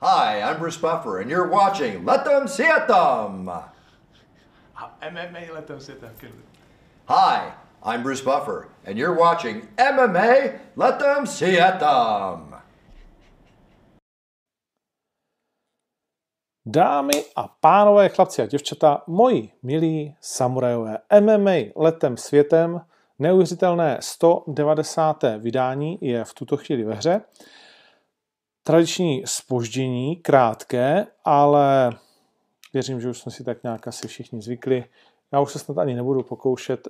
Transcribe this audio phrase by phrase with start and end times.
[0.00, 3.50] Hi, I'm Bruce Buffer, and you're watching Let Them See It Them.
[5.02, 6.12] MMA let them sit there.
[6.20, 6.30] Good.
[7.06, 12.54] Hi, I'm Bruce Buffer, and you're watching MMA Let Them See It Them.
[16.66, 22.80] Dámy a pánové, chlapci a děvčata, moji milí samurajové, MMA letem světem,
[23.18, 25.24] neuvěřitelné 190.
[25.38, 27.20] vydání je v tuto chvíli ve hře.
[28.68, 31.90] Tradiční spoždění, krátké, ale
[32.72, 34.84] věřím, že už jsme si tak nějak asi všichni zvykli.
[35.32, 36.88] Já už se snad ani nebudu pokoušet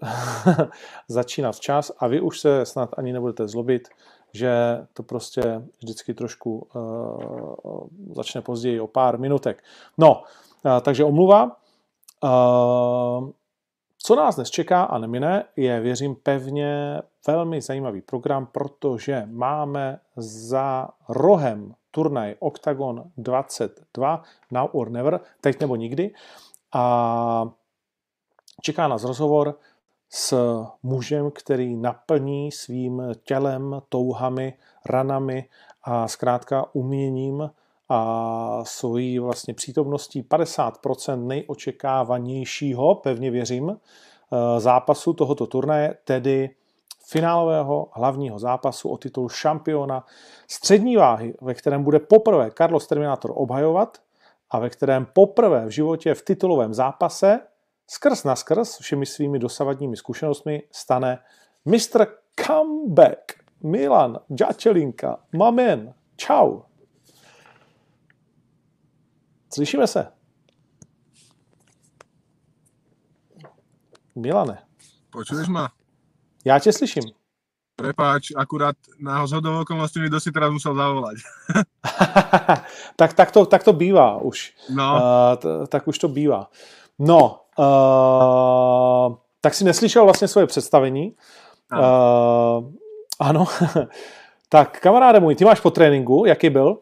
[1.09, 3.89] začínat včas a vy už se snad ani nebudete zlobit,
[4.33, 4.53] že
[4.93, 9.65] to prostě vždycky trošku uh, začne později o pár minutek.
[9.99, 10.23] No,
[10.65, 11.57] uh, takže omluva.
[12.25, 13.31] Uh,
[13.99, 20.89] co nás dnes čeká a nemine, je, věřím pevně, velmi zajímavý program, protože máme za
[21.09, 26.15] rohem turnaj Octagon 22 Now or Never, teď nebo nikdy.
[26.75, 27.49] A
[28.63, 29.59] čeká nás rozhovor
[30.11, 34.55] s mužem, který naplní svým tělem, touhami,
[34.87, 35.49] ranami
[35.85, 37.51] a zkrátka uměním
[37.89, 46.51] a svojí vlastně přítomností 50% nejočekávanějšího, pevně věřím, eh, zápasu tohoto turnaje, tedy
[47.11, 50.07] finálového hlavního zápasu o titul šampiona
[50.51, 53.99] střední váhy, ve kterém bude poprvé Carlos Terminator obhajovat
[54.51, 57.41] a ve kterém poprvé v životě v titulovém zápase
[57.87, 61.19] skrz na skrz všemi svými dosavadními zkušenostmi stane
[61.65, 62.07] Mr.
[62.47, 65.19] Comeback Milan Džačelinka.
[65.37, 65.95] Mamen.
[66.17, 66.61] Čau.
[69.55, 70.13] Slyšíme se?
[74.15, 74.63] Milane.
[75.11, 75.78] Počuješ ma?
[76.49, 77.03] Já tě slyším.
[77.77, 81.17] Prepáč, akurát na zhodou okolností mi dosi teraz musel zavolať.
[82.97, 84.53] tak, tak, to, tak to bývá už.
[84.71, 84.95] No.
[84.95, 86.51] Uh, t- tak už to bývá.
[86.99, 91.15] No, uh, tak si neslyšel vlastně svoje představení.
[91.71, 91.83] Ano.
[92.59, 92.73] Uh,
[93.21, 93.47] ano.
[94.49, 96.79] tak kamaráde můj, ty máš po tréninku, jaký byl?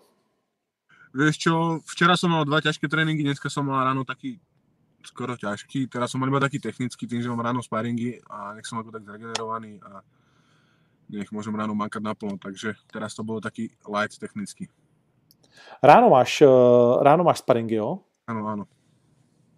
[1.16, 4.36] Vieš čo, včera som mal dva ťažké tréningy, dneska som mal ráno taký
[5.06, 8.66] skoro ťažký, teraz som mal iba taký technický, tým, že mám ráno sparingy a nech
[8.66, 10.02] som ako tak zregenerovaný a
[11.10, 14.66] nech môžem ráno makať naplno, takže teraz to bolo taký light technický.
[15.82, 18.02] Ráno máš, uh, ráno máš sparingy, jo?
[18.26, 18.64] Áno, áno.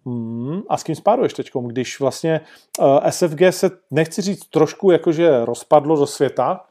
[0.05, 2.41] Hmm, a s kým spáruješ teď, když vlastně
[2.79, 6.65] uh, SFG se, nechci říct, trošku jakože rozpadlo do světa,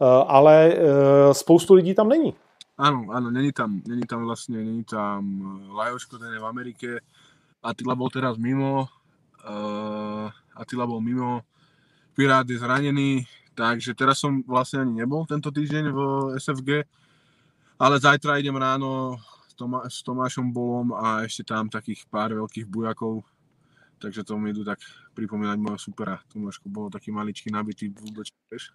[0.00, 2.34] uh, ale uh, spoustu lidí tam není.
[2.74, 6.88] Áno, áno, není tam, není tam vlastne, není tam eh, Lajoško, ten je v Amerike,
[7.64, 8.84] Attila bol teraz mimo,
[9.40, 11.40] uh, Attila bol mimo,
[12.14, 13.26] Pirát je zranený,
[13.56, 15.98] takže teraz som vlastne ani nebol tento týždeň v
[16.38, 16.86] SFG,
[17.80, 19.18] ale zajtra idem ráno
[19.50, 23.26] s, Toma, s Tomášom Bolom a ešte tam takých pár veľkých bujakov,
[23.98, 24.78] takže to mi idú tak
[25.18, 26.22] pripomínať môjho supera.
[26.30, 27.90] Tomáško bol taký maličký, nabitý
[28.46, 28.70] vieš?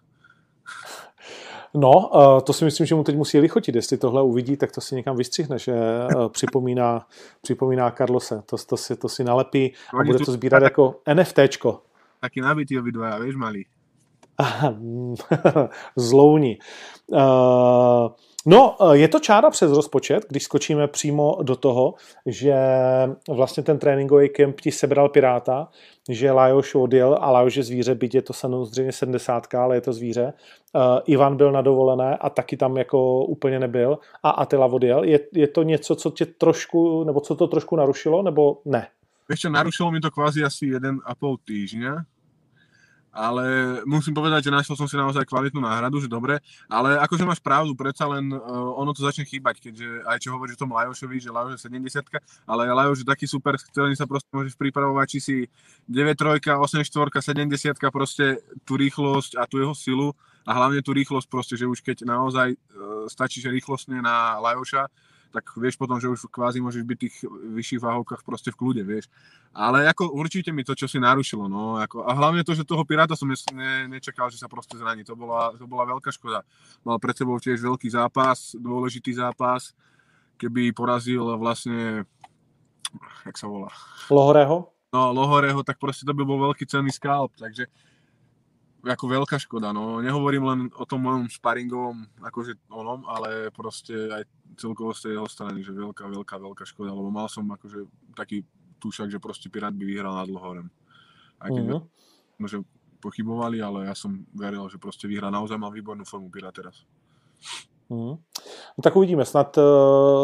[1.74, 3.74] No, uh, to si myslím, že mu teď musí lichotit.
[3.74, 5.72] Jestli tohle uvidí, tak to si někam vystřihne, že
[6.16, 7.06] uh, připomíná,
[7.42, 8.42] připomíná Carlose.
[8.46, 11.82] To, to, si, to si nalepí a bude to sbírat jako NFTčko.
[12.20, 13.66] Taký nabitý obidvaja, vieš, malý.
[15.96, 16.58] Zlouni.
[17.12, 17.18] Uh,
[18.46, 21.94] no, eh, je to čára přes rozpočet, když skočíme přímo do toho,
[22.26, 22.54] že
[23.28, 25.68] vlastně ten tréninkový kemp ti sebral Piráta,
[26.08, 29.92] že Lajoš odjel a Lajoš je zvíře, byť je to samozřejmě 70, ale je to
[29.92, 30.32] zvíře.
[30.72, 35.04] Uh, Ivan byl na dovolené a taky tam jako úplně nebyl a Atila odjel.
[35.04, 38.86] Je, je to něco, co tě trošku, nebo co to trošku narušilo, nebo ne?
[39.36, 42.02] Čo, narušilo mi to kvázi asi 1,5 týždňa,
[43.10, 46.38] ale musím povedať, že našiel som si naozaj kvalitnú náhradu, že dobre,
[46.70, 48.38] ale akože máš pravdu, predsa len uh,
[48.78, 52.06] ono to začne chýbať, keďže aj čo hovoríš o tom Lajošovi, že Lajoš je 70
[52.46, 55.36] ale Lajoš je taký super, s ktorým sa proste môžeš pripravovať, či si
[55.90, 60.14] 9-3, 8-4, 70 proste tú rýchlosť a tú jeho silu
[60.46, 64.86] a hlavne tú rýchlosť proste, že už keď naozaj uh, stačíš rýchlostne na Lajoša,
[65.30, 67.16] tak vieš potom, že už kvázi môžeš byť v tých
[67.54, 69.06] vyšších váhovkách proste v kľude, vieš.
[69.54, 71.78] Ale ako určite mi to čo si narušilo, no.
[71.78, 75.06] Ako, a hlavne to, že toho Piráta som ne, ne, nečakal, že sa proste zraní.
[75.06, 76.42] To bola, to bola veľká škoda.
[76.82, 79.70] Mal pred sebou tiež veľký zápas, dôležitý zápas.
[80.34, 82.04] Keby porazil vlastne,
[83.22, 83.70] jak sa volá,
[84.10, 84.72] Lohorého?
[84.90, 87.70] no Lohoreho, tak proste to by bol veľký cenný skalp, takže
[88.84, 90.00] ako veľká škoda, no.
[90.00, 94.22] Nehovorím len o tom mojom sparingovom, akože onom, ale proste aj
[94.56, 97.84] celkovo z tej jeho strany, že veľká, veľká, veľká škoda, lebo mal som akože
[98.16, 98.44] taký
[98.80, 100.72] tušak, že proste Pirát by vyhral nad Lohorem.
[101.40, 101.76] Aj keď Mhm.
[101.76, 102.48] mm-hmm.
[102.48, 102.58] že
[103.00, 105.32] pochybovali, ale ja som veril, že proste vyhrá.
[105.32, 106.84] Naozaj mal výbornú formu Pirát teraz.
[107.90, 108.16] Mhm.
[108.78, 109.62] No tak uvidíme, snad eh,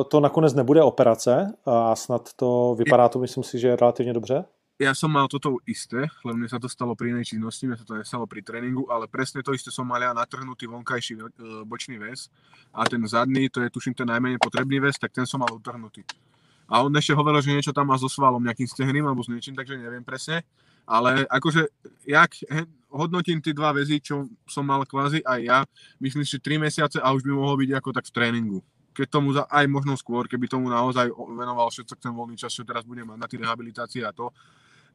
[0.08, 4.44] to nakonec nebude operace a snad to vypadá to, myslím si, že relativně dobře.
[4.76, 7.88] Ja som mal toto isté, len mne sa to stalo pri inej činnosti, mne sa
[7.88, 11.24] to nestalo pri tréningu, ale presne to isté som mal ja natrhnutý vonkajší e,
[11.64, 12.28] bočný väz
[12.76, 16.04] a ten zadný, to je tuším ten najmenej potrebný väz, tak ten som mal utrhnutý.
[16.68, 19.56] A on ešte hovoril, že niečo tam má so svalom, nejakým stehným alebo s niečím,
[19.56, 20.44] takže neviem presne.
[20.84, 21.72] Ale akože,
[22.04, 22.36] jak
[22.92, 25.58] hodnotím tie dva väzy, čo som mal kvázi aj ja,
[26.04, 28.58] myslím si, že 3 mesiace a už by mohol byť ako tak v tréningu.
[28.92, 32.60] Keď tomu za, aj možno skôr, keby tomu naozaj venoval všetko ten voľný čas, čo
[32.60, 34.28] teraz budem mať na tie rehabilitácie a to,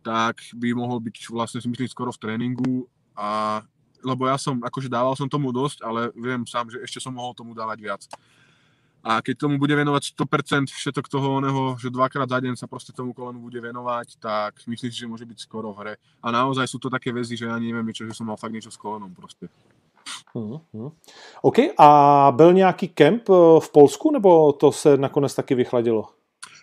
[0.02, 3.62] tak by mohol byť vlastne si myslím skoro v tréningu a
[4.02, 7.38] lebo ja som, akože dával som tomu dosť, ale viem sám, že ešte som mohol
[7.38, 8.02] tomu dávať viac.
[9.02, 12.94] A keď tomu bude venovať 100% všetok toho oného, že dvakrát za deň sa proste
[12.94, 15.94] tomu kolenu bude venovať, tak myslím si, že môže byť skoro v hre.
[16.22, 18.70] A naozaj sú to také väzy, že ja neviem niečo, že som mal fakt niečo
[18.70, 19.50] s kolenom proste.
[20.38, 20.92] Mm-hmm.
[21.42, 21.88] OK, a
[22.36, 26.21] byl nějaký kemp eh, v Polsku, nebo to se nakonec taky vychladilo?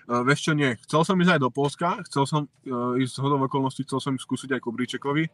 [0.08, 0.72] Uh, vieš čo, nie.
[0.88, 4.16] Chcel som ísť aj do Polska, chcel som uh, ísť z hodou okolností, chcel som
[4.16, 5.28] skúsiť aj ku Bríčekovi,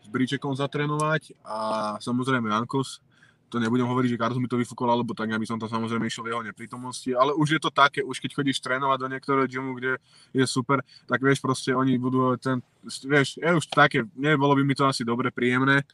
[0.00, 1.56] s Bríčekom zatrénovať a
[2.00, 3.04] samozrejme Jankos.
[3.52, 6.24] To nebudem hovoriť, že Karls mi to vyfúkol, alebo tak, aby som tam samozrejme išiel
[6.24, 9.72] v jeho neprítomnosti, ale už je to také, už keď chodíš trénovať do niektorého gymu,
[9.76, 9.96] kde
[10.36, 14.76] je super, tak vieš proste, oni budú ten, vieš, je už také, nebolo by mi
[14.76, 15.84] to asi dobre, príjemné,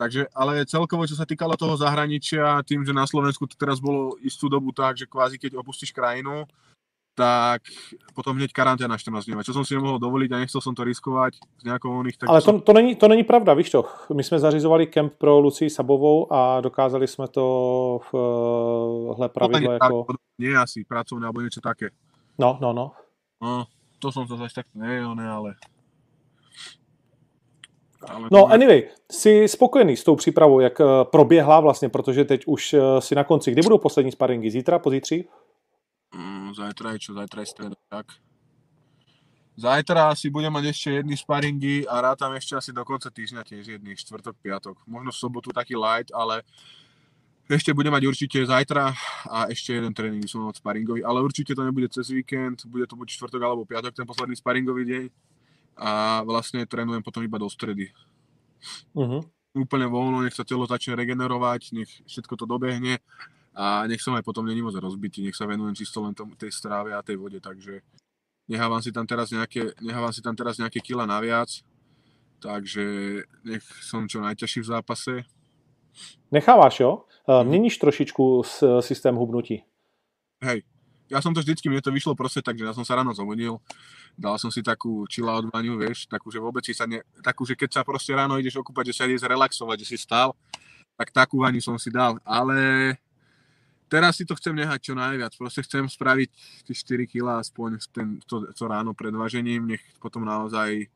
[0.00, 4.16] Takže, ale celkovo, čo sa týkalo toho zahraničia, tým, že na Slovensku to teraz bolo
[4.24, 6.48] istú dobu tak, že kvázi keď opustíš krajinu,
[7.14, 7.62] tak
[8.14, 9.34] potom hneď karanténa 14 dní.
[9.44, 12.16] Čo som si nemohol dovoliť a nechcel som to riskovať s nejakou oných.
[12.16, 13.84] Tak Ale to, to, není, to není pravda, víš to.
[14.14, 17.44] My jsme zařizovali kemp pro Lucii Sabovou a dokázali jsme to
[18.12, 18.14] v
[19.16, 20.06] hle pravidlo jako...
[20.40, 21.92] Nie asi pracovné alebo niečo také.
[22.40, 22.96] No, no, no.
[23.44, 23.68] No,
[24.00, 25.52] to som zase tak ne, ne, ale...
[28.08, 33.14] ale no, anyway, jsi spokojený s tou přípravou, jak proběhla vlastně, protože teď už si
[33.14, 33.52] na konci.
[33.52, 34.50] Kdy budou poslední sparingy?
[34.50, 35.28] Zítra, pozítří?
[36.50, 38.06] Mm, zajtra je čo, zajtra je streda, tak.
[39.54, 43.76] Zajtra asi budem mať ešte jedny sparingy a rátam ešte asi do konca týždňa tiež
[43.76, 44.76] jedný, štvrtok, piatok.
[44.88, 46.42] Možno v sobotu taký light, ale
[47.50, 48.94] ešte budem mať určite zajtra
[49.26, 52.94] a ešte jeden tréning som mať sparingový, ale určite to nebude cez víkend, bude to
[52.94, 55.04] buď čtvrtok alebo piatok, ten posledný sparingový deň
[55.76, 57.90] a vlastne trénujem potom iba do stredy.
[58.94, 59.26] Uh-huh.
[59.50, 63.02] Úplne voľno, nech sa telo začne regenerovať, nech všetko to dobehne
[63.54, 66.54] a nech som aj potom není moc rozbitý, nech sa venujem čisto len tomu, tej
[66.54, 67.82] stráve a tej vode, takže
[68.46, 71.50] nehávam si tam teraz nejaké, nehávam si tam teraz nejaké kila naviac,
[72.38, 72.84] takže
[73.42, 75.14] nech som čo najťažší v zápase.
[76.30, 77.04] Necháváš, jo?
[77.28, 78.42] E, měníš trošičku
[78.80, 79.66] systém hubnutí.
[80.40, 80.62] Hej,
[81.10, 83.58] ja som to vždycky, mne to vyšlo proste tak, že ja som sa ráno zobudil,
[84.14, 87.70] dal som si takú chillout-vaňu, vieš, takú, že vôbec si sa ne, takú, že keď
[87.76, 90.32] sa proste ráno ideš okúpať, že sa ideš relaxovať, že si stál,
[90.94, 92.94] tak takú vaňu som si dal, ale
[93.90, 95.34] teraz si to chcem nehať čo najviac.
[95.34, 96.30] Proste chcem spraviť
[96.70, 100.86] tie 4 kg aspoň ten, to, to ráno pred važením, nech potom naozaj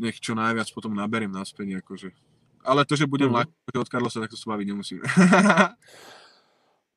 [0.00, 1.84] nech čo najviac potom naberiem naspäť.
[1.84, 2.08] Akože.
[2.64, 3.36] Ale to, že budem mm.
[3.36, 5.00] ľahko od Carlosa, tak to baviť nemusím.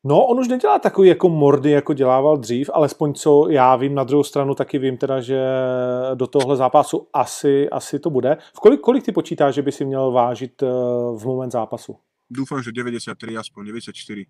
[0.03, 4.03] No, on už nedělá takový jako mordy, jako dělával dřív, alespoň co já vím, na
[4.03, 5.39] druhou stranu taky vím teda, že
[6.15, 8.37] do tohle zápasu asi, asi to bude.
[8.55, 10.67] V kolik, kolik ty počítáš, že by si měl vážit eh,
[11.15, 11.95] v moment zápasu?
[12.29, 14.25] Dúfam, že 93, aspoň 94.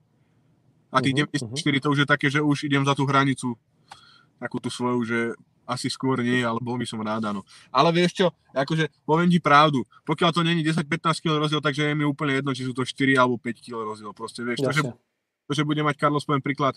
[0.92, 3.56] A tých uh-huh, 94 to už je také, že už idem za tú hranicu,
[4.38, 5.20] takú tú svoju, že
[5.72, 7.48] asi skôr nie, ale bol by som rád, áno.
[7.72, 11.94] Ale vieš čo, akože poviem ti pravdu, pokiaľ to není 10-15 kg rozdiel, takže je
[11.96, 14.12] mi úplne jedno, či sú to 4 alebo 5 kg rozdiel.
[14.12, 14.84] Proste vieš, to že,
[15.48, 16.76] to, že bude mať Carlos, poviem príklad,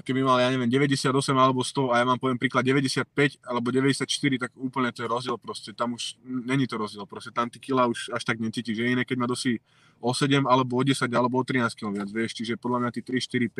[0.00, 3.04] keby mal, ja neviem, 98 alebo 100 a ja mám poviem príklad 95
[3.44, 4.08] alebo 94,
[4.40, 7.84] tak úplne to je rozdiel proste, tam už není to rozdiel, proste tam ty kila
[7.84, 9.60] už až tak necítiš, že iné keď ma dosí
[10.00, 13.00] o 7 alebo o 10 alebo o 13 kg viac, vieš, čiže podľa mňa tí
[13.04, 13.52] 3, 4,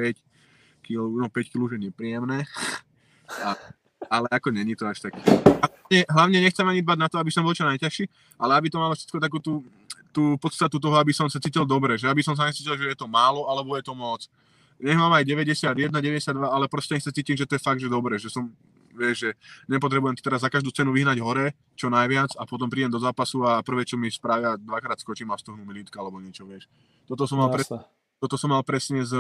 [0.81, 2.49] 5 kg, no 5 kg už je nepríjemné,
[3.45, 3.49] a,
[4.09, 5.21] ale ako není to až tak.
[5.21, 8.09] Hlavne, hlavne nechcem ani dbať na to, aby som bol čo najťažší,
[8.41, 9.61] ale aby to malo všetko takú tú,
[10.15, 12.97] tú podstatu toho, aby som sa cítil dobre, že aby som sa necítil, že je
[12.97, 14.25] to málo alebo je to moc
[14.83, 17.87] nech mám aj 91, 92, ale proste nech sa cítim, že to je fakt, že
[17.87, 18.51] dobre, že som,
[18.91, 19.31] vieš, že
[19.71, 23.47] nepotrebujem to teraz za každú cenu vyhnať hore, čo najviac a potom prídem do zápasu
[23.47, 26.67] a prvé, čo mi spravia, dvakrát skočím a stuhnú mi lítka alebo niečo, vieš.
[27.07, 27.63] Toto som mal, pre,
[28.19, 29.15] toto som mal presne s,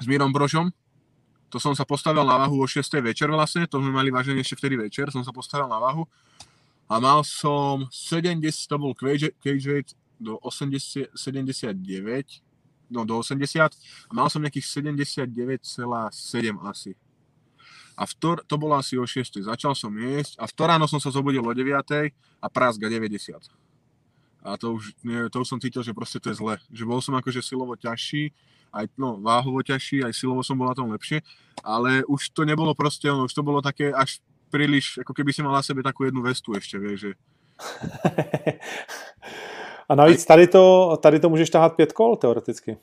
[0.00, 0.72] s Mírom Brožom,
[1.52, 2.80] to som sa postavil na váhu o 6.
[3.04, 6.08] večer vlastne, to sme mali váženie ešte vtedy večer, som sa postavil na váhu
[6.88, 12.51] a mal som 70, to bol cage, cage weight do 80, 79
[12.92, 16.12] no do 80 a mal som nejakých 79,7
[16.68, 16.92] asi.
[17.92, 19.44] A v tor, to bolo asi o 6.
[19.44, 21.72] Začal som jesť a v to ráno som sa zobudil o 9.
[22.40, 23.36] a prázga 90.
[24.42, 26.56] A to už, nie, to už som cítil, že proste to je zle.
[26.72, 28.32] Že bol som akože silovo ťažší
[28.72, 31.20] aj no, váhovo ťažší, aj silovo som bol na tom lepšie,
[31.60, 35.44] ale už to nebolo proste, ono, už to bolo také až príliš, ako keby si
[35.44, 37.10] mal na sebe takú jednu vestu ešte, vieš, že
[39.92, 42.76] A navíc tady to, tady to můžeš tahat pět kol teoreticky.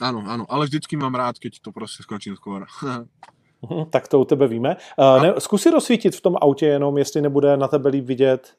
[0.00, 2.64] áno, áno, ale vždycky mám rád, keď to proste skončím skôr.
[3.64, 4.76] Mhm, Tak to u tebe víme.
[5.00, 8.52] Uh, ne, zkus si rozsvítit v tom autě jenom, jestli nebude na tebe líp vidět.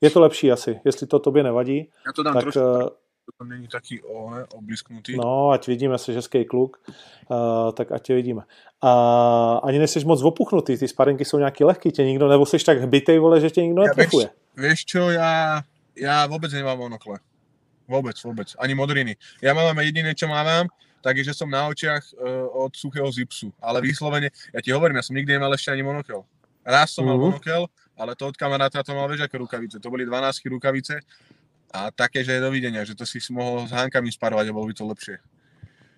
[0.00, 1.90] Je to lepší asi, jestli to tobě nevadí.
[2.06, 2.82] ja to dám Tak trošku, uh,
[3.26, 5.16] to tam není taký o, ne, oblisknutý.
[5.16, 8.42] no, ať vidíme, jsi hezký kluk, uh, tak ať tě vidíme.
[8.84, 12.78] Uh, ani nejsi moc opuchnutý, ty sparinky jsou nějaký lehký, tě nikdo, nebo jsi tak
[12.78, 14.30] hbitej, vole, že tě nikdo netrefuje.
[14.56, 15.62] Vieš čo, ja,
[15.96, 17.18] ja vôbec nemám monokle.
[17.84, 18.48] Vôbec, vôbec.
[18.56, 19.14] Ani modriny.
[19.44, 20.68] Ja mám jediné, čo mám,
[21.04, 23.52] tak je, že som na očiach uh, od suchého zipsu.
[23.60, 26.24] Ale vyslovene, ja ti hovorím, ja som nikdy nemal ešte ani monokel.
[26.64, 27.24] Raz som mal Mhm.
[27.28, 29.76] monokel, ale to od kamaráta to mal, vieš, aké rukavice.
[29.76, 30.96] To boli 12 rukavice
[31.76, 34.72] a také, že je dovidenia, že to si si mohol s hánkami sparovať a bolo
[34.72, 35.16] by to lepšie.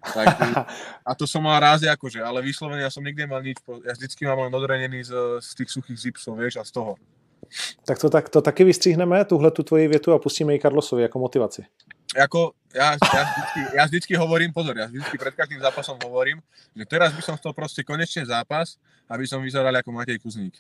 [0.02, 0.26] Tak,
[1.06, 4.26] a to som mal rázy akože, ale vyslovene ja som nikdy nemal nič, ja vždycky
[4.26, 6.98] mám len odrenený z, z tých suchých zipsov, vieš, a z toho.
[7.84, 11.18] Tak to, tak to taky vystříhneme, tuhle tu tvoji větu a pustíme ji Karlosovi jako
[11.18, 11.64] motivaci.
[12.14, 16.38] ako ja, ja, vždycky, ja vždycky hovorím, pozor, ja vždycky pred každým zápasom hovorím,
[16.76, 18.76] že teraz by som chcel proste konečne zápas,
[19.08, 20.54] aby som vyzeral ako Matej Kuzník.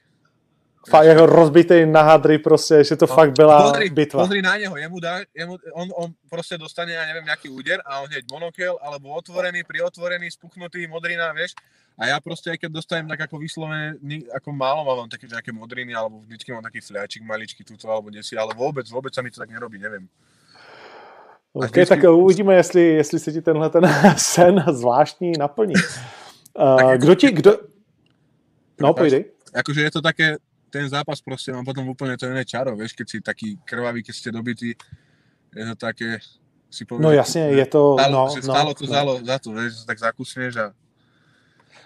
[0.90, 4.20] Fakt jako rozbitej na hadry prostě, že to No, fakt byla pozri, bitva.
[4.22, 8.00] pozri na neho, jemu dá, jemu, on, on proste dostane, ja neviem, nejaký úder a
[8.00, 11.54] on hneď monokel, alebo otvorený, priotvorený, spuknutý, modrina, vieš.
[11.98, 15.52] A ja proste, aj keď dostanem tak ako vyslovene, ni- ako málo mám také nejaké
[15.52, 19.30] modriny, alebo vždycky mám taký fľačik maličký tuto, alebo desi, ale vôbec, vôbec sa mi
[19.30, 20.06] to tak nerobí, neviem.
[21.52, 23.82] OK, vždycky- tak uvidíme, jestli, jestli se ti tenhle ten
[24.16, 25.74] sen zvláštní naplní.
[26.56, 27.52] Uh, kdo ti, kdo...
[28.80, 29.24] No, pojdej.
[29.54, 30.36] akože je to také,
[30.70, 34.14] ten zápas proste mám potom úplne to iné čaro, vieš, keď si taký krvavý, keď
[34.14, 34.74] ste dobitý,
[35.56, 36.18] je to také,
[36.70, 37.96] si povieš, No jasně, je to...
[37.98, 38.90] stálo, No, že no, stálo to no.
[38.92, 40.72] zálo za to, vieš, tak zakusneš a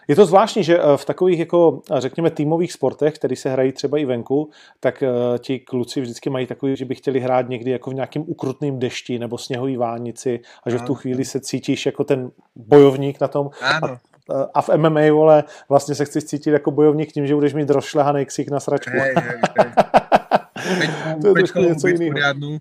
[0.09, 3.73] Je to zvláštní, že eh, v takových jako, eh, řekněme, týmových sportech, které se hrají
[3.73, 5.09] třeba i venku, tak eh,
[5.39, 9.19] ti kluci vždycky mají takový, že by chtěli hrát někdy jako v nějakým ukrutným dešti
[9.19, 10.95] nebo sněhový vánici a že v tu Ano.
[10.95, 13.51] chvíli se cítíš jako ten bojovník na tom.
[13.63, 13.99] áno, Eh,
[14.55, 18.27] A v MMA, vole, vlastně se chceš cítit jako bojovník tím, že budeš mít rozšlehaný
[18.27, 18.91] ksík na sračku.
[18.91, 19.73] hej, hej, hej.
[21.23, 22.61] To je trošku něco jiného.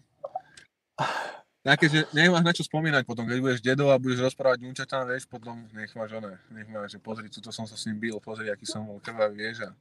[1.59, 5.27] Také, že nemáš na čo spomínať potom, keď budeš dedo a budeš rozprávať ňučatám, vieš,
[5.27, 8.47] potom nech máš oné, nech máš, že pozri, tuto som sa s ním bil, pozri,
[8.47, 9.75] aký som bol krvavý, vieš, a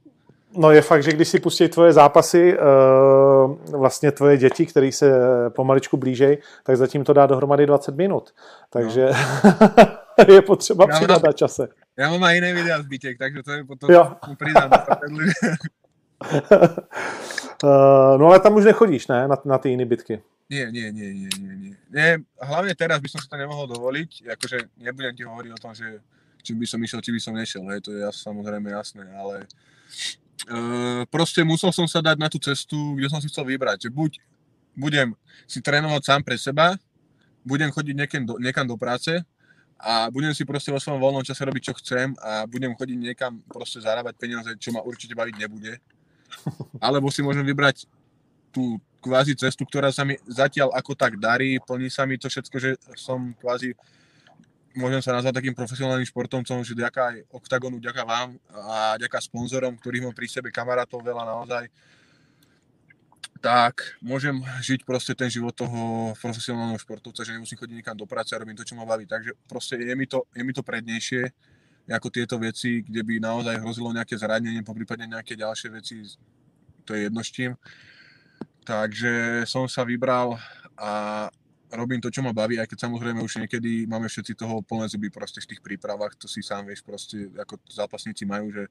[0.56, 2.58] No je fakt, že když si pustí tvoje zápasy, eh,
[3.76, 5.10] vlastně tvoje děti, které se
[5.48, 8.34] pomaličku blížej, tak zatím to dá dohromady 20 minut.
[8.70, 9.08] Takže
[10.28, 10.90] je potřeba No.
[10.92, 11.68] Já přidat na čase.
[11.98, 14.14] ja mám aj iné videá z bitek, takže to je potom, Jo.
[17.58, 19.28] Eh, no ale tam už nechodíš, ne?
[19.28, 20.22] Na, na ty jiné bitky.
[20.50, 21.74] Nie, nie, nie, nie, nie, nie.
[21.90, 22.10] nie.
[22.38, 25.98] Hlavne teraz by som si to nemohol dovoliť, akože nebudem ti hovoriť o tom, že
[26.46, 29.50] či by som išiel, či by som nešiel, hej, to je jas, samozrejme jasné, ale
[30.46, 33.90] uh, proste musel som sa dať na tú cestu, kde som si chcel vybrať, že
[33.90, 34.22] buď
[34.78, 35.10] budem
[35.50, 36.78] si trénovať sám pre seba,
[37.42, 39.10] budem chodiť niekam do, niekam do práce
[39.78, 43.42] a budem si proste vo svojom voľnom čase robiť, čo chcem a budem chodiť niekam
[43.46, 45.78] proste zarábať peniaze, čo ma určite baviť nebude.
[46.84, 47.86] Alebo si môžem vybrať
[48.50, 52.56] tú kvázi cestu, ktorá sa mi zatiaľ ako tak darí, plní sa mi to všetko,
[52.58, 53.78] že som kvázi
[54.78, 59.74] môžem sa nazvať takým profesionálnym športovcom, že ďaká aj Octagonu, ďaká vám a ďaká sponzorom,
[59.74, 61.66] ktorých mám pri sebe kamarátov veľa naozaj,
[63.38, 68.34] tak môžem žiť proste ten život toho profesionálneho športovca, že nemusím chodiť nikam do práce
[68.34, 69.06] a robím to, čo ma baví.
[69.06, 71.30] Takže proste je mi to, je mi to prednejšie
[71.88, 76.04] ako tieto veci, kde by naozaj hrozilo nejaké zranenie, poprípadne nejaké ďalšie veci,
[76.84, 77.32] to je jedno s.
[78.68, 80.36] Takže som sa vybral
[80.76, 81.26] a
[81.72, 85.12] robím to, čo ma baví, aj keď samozrejme už niekedy máme všetci toho plné zuby
[85.12, 88.64] proste v tých prípravách, to si sám vieš proste, ako zápasníci majú, že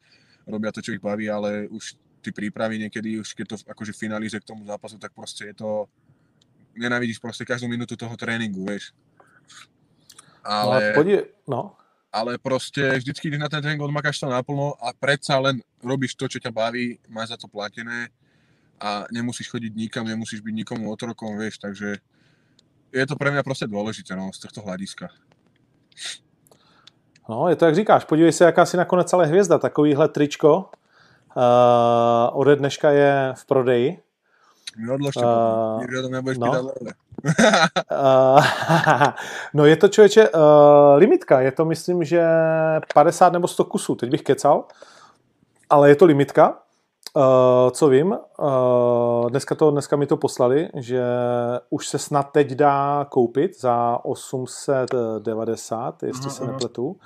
[0.50, 1.94] robia to, čo ich baví, ale už
[2.26, 5.86] tí prípravy niekedy, už keď to akože finalize k tomu zápasu, tak proste je to,
[6.74, 8.94] nenávidíš proste každú minútu toho tréningu, vieš.
[10.42, 11.22] No, Ale, podí...
[11.46, 11.76] no.
[12.10, 16.26] ale proste vždycky ideš na ten tréning, odmakáš to naplno a predsa len robíš to,
[16.26, 18.10] čo ťa baví, máš za to platené
[18.82, 22.00] a nemusíš chodiť nikam, nemusíš byť nikomu otrokom, vieš, takže
[22.92, 25.10] je to pre mňa proste dôležité, no, z tohto hľadiska.
[27.30, 30.70] no, je to jak říkáš, podívej se, jaká si nakonec ale hvězda, takovýhle tričko
[31.38, 34.00] uh, ode dneška je v prodeji.
[34.78, 35.84] Mi odložte, A- uh,
[36.38, 36.62] no.
[37.92, 38.46] Uh,
[39.54, 40.40] no je to člověče uh,
[40.96, 42.24] limitka, je to myslím, že
[42.94, 44.66] 50 nebo 100 kusů, teď bych kecal,
[45.70, 46.67] ale je to limitka.
[47.18, 51.02] Uh, co vím, uh, dneska, to, dneska mi to poslali, že
[51.70, 56.30] už se snad teď dá koupit za 890, jestli uh-huh.
[56.30, 57.00] se nepletu.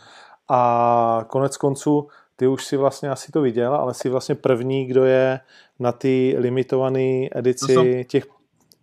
[0.49, 5.05] A konec konců, ty už si vlastně asi to viděl, ale si vlastně první, kdo
[5.05, 5.39] je
[5.79, 8.25] na ty limitované edici som, těch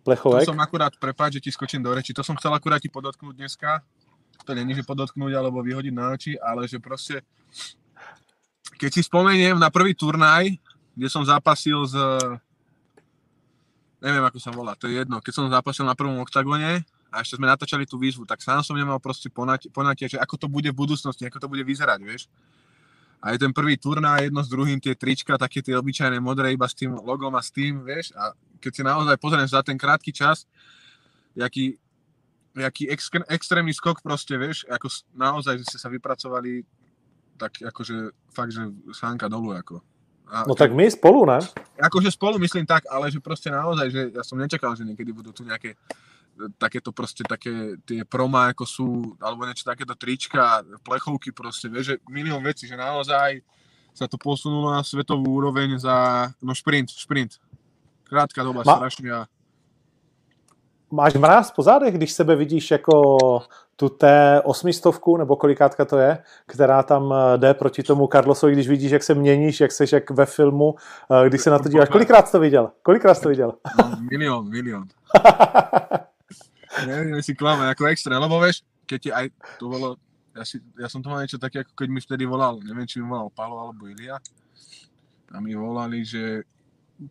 [0.02, 0.48] plechovek.
[0.48, 3.36] To som akurát, prepáč, že ti skočím do reči, to som chcel akurát ti podotknúť
[3.36, 3.84] dneska.
[4.48, 7.20] To není, že podotknúť alebo vyhodiť na oči, ale že proste
[8.80, 10.54] keď si spomeniem na prvý turnaj,
[10.98, 11.94] kde som zápasil s
[14.02, 17.38] neviem ako sa volá, to je jedno, keď som zápasil na prvom oktagone a ešte
[17.38, 19.30] sme natáčali tú výzvu, tak sám som nemal proste
[19.74, 22.30] ponatie, že ako to bude v budúcnosti, ako to bude vyzerať, vieš.
[23.18, 26.70] A je ten prvý turnaj, jedno s druhým, tie trička, také tie obyčajné modré, iba
[26.70, 28.14] s tým logom a s tým, vieš.
[28.14, 28.30] A
[28.62, 30.46] keď si naozaj pozrieš za ten krátky čas,
[31.34, 31.74] jaký,
[32.54, 34.86] jaký exk- extrémny skok proste, vieš, ako
[35.18, 36.62] naozaj ste sa vypracovali
[37.34, 39.82] tak akože fakt, že sánka dolu, ako.
[40.28, 41.40] A, no tak my spolu, ne?
[41.80, 45.32] Akože spolu myslím tak, ale že proste naozaj, že ja som nečakal, že niekedy budú
[45.32, 45.74] tu nejaké
[46.60, 48.86] takéto proste také tie proma, ako sú,
[49.18, 53.42] alebo niečo takéto trička, plechovky proste, vieš, že milión vecí, že naozaj
[53.90, 57.42] sa to posunulo na svetovú úroveň za, no šprint, šprint.
[58.06, 58.76] Krátka doba, Ma...
[58.76, 59.26] strašně a
[60.90, 63.16] Máš mráz po zádech, když sebe vidíš jako
[63.78, 68.68] tu té osmistovku, nebo kolikátka to je, která tam eh, jde proti tomu Carlosovi, když
[68.68, 70.74] vidíš, jak se měníš, jak seš jak ve filmu,
[71.10, 71.88] eh, když se na to díváš.
[71.88, 72.70] Kolikrát jsi to viděl?
[72.82, 73.54] Kolikrát jsi to viděl?
[73.78, 74.84] No, milion, milion.
[76.86, 79.26] Neviem si klame, ako extra, lebo vieš, keď ti aj
[79.58, 79.96] to bolo,
[80.36, 83.02] ja, si, ja som to mal niečo také, ako keď mi vtedy volal, neviem, či
[83.02, 84.20] mi volal Palo alebo Ilia,
[85.34, 86.46] a mi volali, že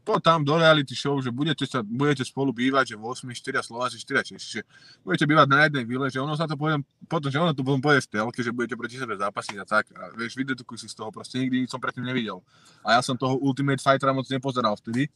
[0.04, 3.64] po tam do reality show, že budete, sa, budete spolu bývať, že v 8, 4
[3.64, 4.62] Slováci, 4 Češi, že
[5.00, 7.80] budete bývať na jednej vile, že ono sa to poviem, potom, že ono to potom
[7.80, 9.88] povie v telke, že budete proti sebe zápasiť a tak.
[9.96, 12.44] A vieš, vydedukuj si z toho, proste nikdy nič som predtým nevidel.
[12.84, 15.08] A ja som toho Ultimate Fightera moc nepozeral vtedy.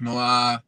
[0.00, 0.64] No a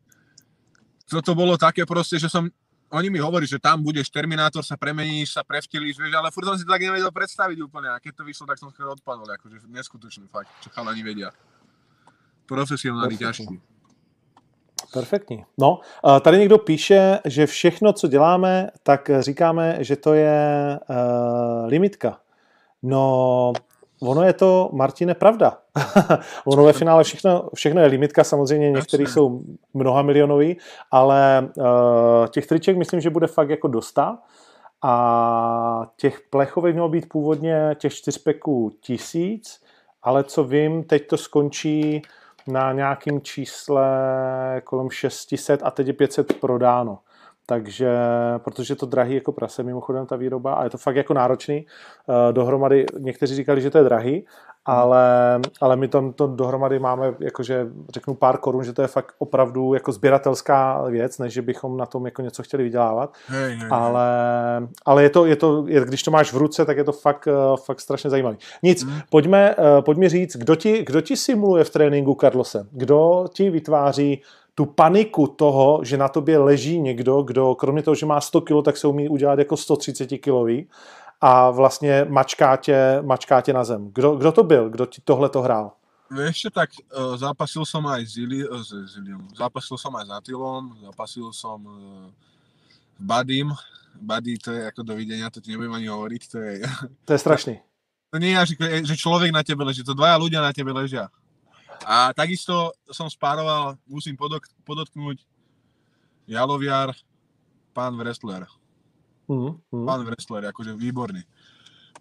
[1.08, 2.44] toto bolo také proste, že som,
[2.92, 6.61] oni mi hovorí, že tam budeš Terminátor, sa premeníš, sa prevtilíš, vieš, ale furt som
[6.61, 9.64] si to tak nevedel predstaviť úplne a keď to vyšlo, tak som skoro odpadol, akože
[9.72, 11.32] neskutočný fakt, čo chalani vedia
[12.46, 13.61] profesionální ťažký.
[14.92, 15.44] Perfektní.
[15.59, 15.81] No,
[16.20, 20.96] tady někdo píše, že všechno, co děláme, tak říkáme, že to je uh,
[21.66, 22.18] limitka.
[22.83, 23.52] No,
[24.02, 25.59] ono je to, Martine, pravda.
[26.44, 29.42] ono ve finále všechno, všechno je limitka, samozřejmě některý jsou
[29.74, 30.57] mnoha milionový,
[30.90, 31.64] ale uh,
[32.31, 34.18] těch triček myslím, že bude fakt jako dosta.
[34.85, 39.61] A těch plechovek mělo být původně těch čtyřpeků tisíc,
[40.02, 42.02] ale co vím, teď to skončí
[42.48, 43.87] na nějakým čísle
[44.64, 46.98] kolem 600 a teď je 500 prodáno.
[47.46, 47.90] Takže,
[48.38, 51.66] protože to drahý jako prase mimochodem ta výroba a je to fakt jako náročný.
[52.09, 54.26] Eh, dohromady, někteří říkali, že to je drahý,
[54.64, 59.14] ale, ale my tam to dohromady máme, jakože řeknu pár korun, že to je fakt
[59.18, 63.14] opravdu jako sběratelská věc, než že bychom na tom jako něco chtěli vydělávat.
[63.27, 64.09] Hej, hej, ale,
[64.85, 67.29] ale je to, je to, je, když to máš v ruce, tak je to fakt,
[67.29, 68.37] eh, fakt strašně zajímavý.
[68.62, 69.01] Nic, hmm.
[69.11, 72.66] pojďme, eh, pojďme říct, kdo ti, kdo ti simuluje v tréninku Carlose?
[72.70, 74.22] Kdo ti vytváří
[74.55, 78.64] tu paniku toho, že na tobě leží někdo, kdo kromě toho, že má 100 kg,
[78.64, 80.68] tak se umí udělat jako 130 kilový
[81.22, 83.90] a vlastně mačká tě, mačká tě na zem.
[83.94, 84.70] Kdo, kdo to byl?
[84.70, 85.72] Kdo ti tohle to hrál?
[86.12, 88.61] Vieš tak, uh, zápasil som aj s Zili, uh,
[89.32, 92.12] zápasil som aj s Atilom, zápasil som uh,
[92.92, 93.48] s Badím.
[93.96, 96.52] Buddy, to je ako dovidenia, to ti nebudem ani hovoriť, to je...
[97.04, 97.54] To je strašný.
[98.12, 101.08] To nie je, že človek na tebe leží, to dvaja ľudia na tebe ležia.
[101.88, 105.24] A takisto som spároval, musím podok- podotknúť,
[106.28, 106.92] Jaloviar,
[107.72, 108.44] pán wrestler.
[109.28, 109.87] Mm, mm.
[109.87, 111.22] Pán wrestler, akože výborný.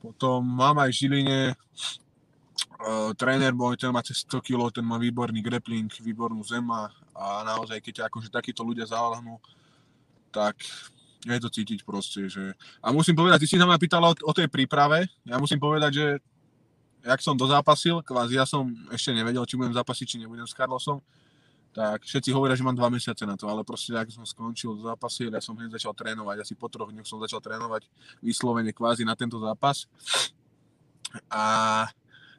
[0.01, 4.97] Potom mám aj v Žiline, uh, tréner môj, ten má cez 100 kg, ten má
[4.97, 9.37] výborný grappling, výbornú zema a naozaj, keď akože takíto ľudia záľahnú,
[10.33, 10.57] tak
[11.21, 12.57] je to cítiť proste, že...
[12.81, 15.91] A musím povedať, ty si sa ma pýtala o, o tej príprave, ja musím povedať,
[15.93, 16.05] že
[17.05, 21.01] jak som dozápasil, kvázi ja som ešte nevedel, či budem zápasiť, či nebudem s Carlosom,
[21.71, 25.31] tak všetci hovoria, že mám dva mesiace na to, ale proste, ak som skončil zápasil,
[25.31, 27.87] ja som hneď začal trénovať, asi po troch dňoch som začal trénovať
[28.19, 29.87] vyslovene kvázi na tento zápas.
[31.31, 31.87] A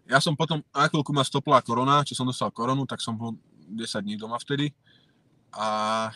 [0.05, 3.33] ja som potom, na chvíľku ma stopla korona, čo som dostal koronu, tak som bol
[3.73, 4.69] 10 dní doma vtedy.
[5.57, 6.09] A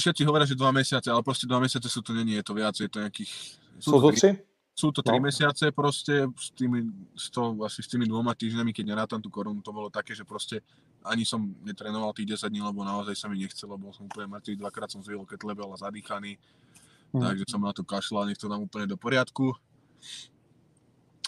[0.00, 2.76] všetci hovoria, že dva mesiace, ale proste dva mesiace sú to není, je to viac,
[2.76, 3.32] je to nejakých...
[3.80, 4.30] Sú to tři?
[4.76, 5.24] Sú to tri no.
[5.24, 6.84] mesiace proste, s tými,
[7.16, 10.28] s to, asi s tými dvoma týždňami, keď nerátam tú korunu, to bolo také, že
[10.28, 10.60] proste
[11.06, 14.58] ani som netrénoval tých 10 dní, lebo naozaj sa mi nechcel, lebo som úplne mŕtvý,
[14.58, 16.36] dvakrát som zvihol ketlebel a zadýchaný,
[17.14, 17.22] mm.
[17.22, 19.54] takže som na to kašľal, nech to dám úplne do poriadku.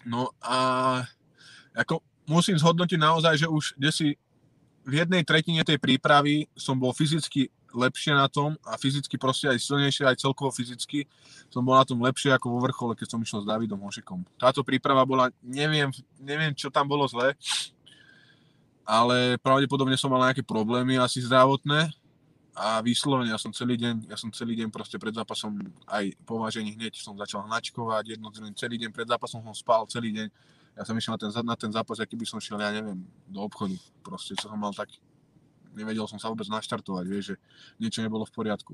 [0.06, 1.02] No a
[1.74, 4.08] ako musím zhodnotiť naozaj, že už kde si
[4.88, 9.60] v jednej tretine tej prípravy som bol fyzicky lepšie na tom a fyzicky proste aj
[9.60, 11.04] silnejšie, aj celkovo fyzicky
[11.52, 14.24] som bol na tom lepšie ako vo vrchole, keď som išiel s Davidom Hošekom.
[14.40, 17.36] Táto príprava bola, neviem, neviem čo tam bolo zle,
[18.88, 21.92] ale pravdepodobne som mal nejaké problémy asi zdravotné
[22.56, 26.40] a vyslovene ja som celý deň, ja som celý deň proste pred zápasom aj po
[26.40, 30.28] vážení hneď som začal hnačkovať, jedno celý deň pred zápasom som spal celý deň.
[30.78, 33.42] Ja som išiel na ten, na ten zápas, aký by som šiel, ja neviem, do
[33.42, 33.74] obchodu.
[34.00, 34.88] Proste, čo som mal tak,
[35.74, 37.36] nevedel som sa vôbec naštartovať, vieš, že
[37.82, 38.72] niečo nebolo v poriadku.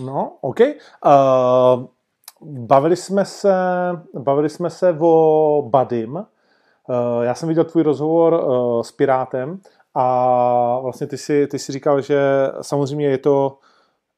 [0.00, 0.60] No, OK.
[1.04, 1.88] Uh,
[2.40, 3.54] bavili jsme se,
[4.12, 6.24] bavili jsme se o Badim.
[6.88, 9.60] Uh, já jsem viděl tvůj rozhovor uh, s Pirátem
[9.94, 12.20] a vlastně ty si, ty si říkal, že
[12.60, 13.58] samozřejmě je to,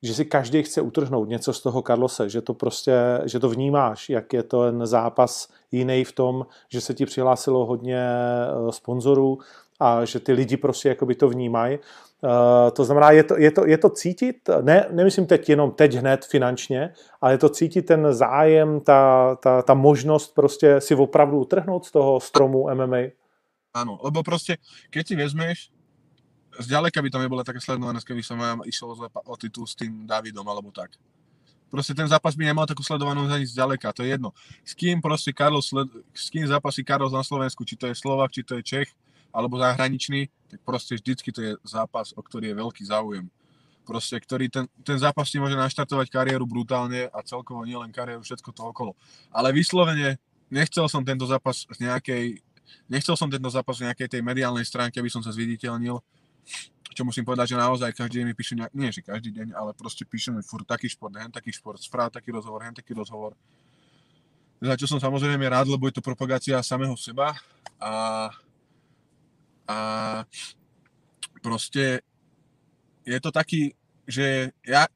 [0.02, 2.92] že si každý chce utrhnout něco z toho Carlose, že to prostě,
[3.24, 7.66] že to vnímáš, jak je to ten zápas jiný v tom, že se ti přihlásilo
[7.66, 8.09] hodně
[8.70, 9.38] sponzorů
[9.81, 11.78] a že ty lidi prostě jakoby to vnímají.
[12.18, 15.94] Uh, to znamená, je to, je, to, je to cítit, ne, nemyslím teď jenom teď
[15.94, 21.38] hned finančně, ale je to cítit ten zájem, ta, ta, ta možnost prostě si opravdu
[21.38, 23.14] utrhnout z toho stromu MMA?
[23.74, 24.59] Áno, lebo proste,
[24.90, 25.59] keď si vezmeš,
[26.59, 30.42] zďaleka by to nebolo také sledované, keby som ja išiel o titul s tým Davidom
[30.48, 30.98] alebo tak.
[31.68, 34.33] Proste ten zápas by nemal takú sledovanosť ani zďaleka, to je jedno.
[34.64, 38.33] S kým proste Carlos, sled, s kým zápasí Carlos na Slovensku, či to je Slovak,
[38.33, 38.88] či to je Čech,
[39.33, 43.27] alebo zahraničný, tak proste vždycky to je zápas, o ktorý je veľký záujem.
[43.85, 48.53] Proste, ktorý ten, ten zápas ti môže naštartovať kariéru brutálne a celkovo nielen kariéru, všetko
[48.53, 48.93] to okolo.
[49.33, 50.21] Ale vyslovene
[50.53, 52.25] nechcel som tento zápas z nejakej
[52.88, 55.97] Nechcel som tento zápas v nejakej tej mediálnej stránke, aby som sa zviditeľnil,
[56.93, 59.71] čo musím povedať, že naozaj každý deň mi píše, nejak, nie že každý deň, ale
[59.77, 63.37] proste píše mi furt taký šport, hen taký šport, správ taký rozhovor, hen taký rozhovor.
[64.59, 67.38] Za čo som samozrejme rád, lebo je to propagácia samého seba
[67.79, 68.29] a,
[69.68, 69.78] a
[71.44, 72.00] proste
[73.04, 73.76] je to taký,
[74.09, 74.88] že ja,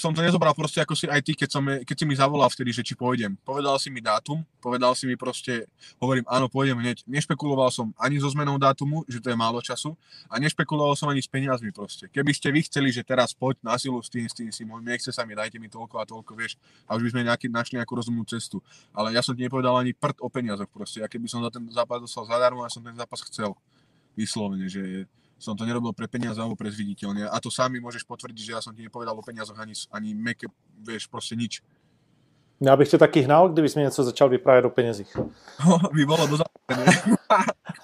[0.00, 2.70] som to nezobral proste ako si aj ty, keď, som, keď si mi zavolal vtedy,
[2.70, 3.34] že či pôjdem.
[3.42, 5.66] Povedal si mi dátum, povedal si mi proste,
[5.98, 7.02] hovorím, áno, pôjdem hneď.
[7.10, 9.98] Nešpekuloval som ani so zmenou dátumu, že to je málo času
[10.30, 12.06] a nešpekuloval som ani s peniazmi proste.
[12.08, 14.80] Keby ste vy chceli, že teraz poď na silu s tým, s tým, si môj,
[14.80, 17.76] nechce sa mi, dajte mi toľko a toľko, vieš, a už by sme nejaký, našli
[17.82, 18.62] nejakú rozumnú cestu.
[18.94, 21.02] Ale ja som ti nepovedal ani prd o peniazoch proste.
[21.02, 23.52] Ja keby som za ten zápas dostal zadarmo, ja som ten zápas chcel.
[24.18, 25.06] Vyslovene, že
[25.40, 27.24] som to nerobil pre peniaze alebo pre zviditeľne.
[27.24, 30.46] A to sami môžeš potvrdiť, že ja som ti nepovedal o peniazoch ani, ani meké,
[30.84, 31.64] vieš, proste nič.
[32.62, 35.16] Já bych tě taky hnal, kdybys mi něco začal vyprávět o penězích.
[35.92, 36.36] by bylo do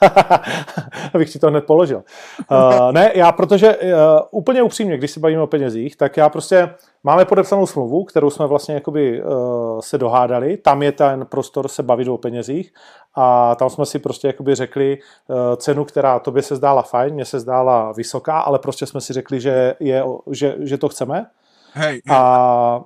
[1.14, 2.02] Abych ti to hned položil.
[2.50, 3.90] Uh, ne, já protože uh,
[4.30, 8.46] úplně upřímně, když se bavíme o penězích, tak já prostě máme podepsanou smlouvu, kterou jsme
[8.46, 10.56] vlastně jakoby uh, se dohádali.
[10.56, 12.72] Tam je ten prostor se bavit o penězích
[13.14, 17.24] a tam jsme si prostě jakoby řekli uh, cenu, která tobě se zdála fajn, mně
[17.24, 21.26] se zdála vysoká, ale prostě jsme si řekli, že, je, že, že to chceme.
[21.72, 22.02] Hej, hej.
[22.10, 22.80] A,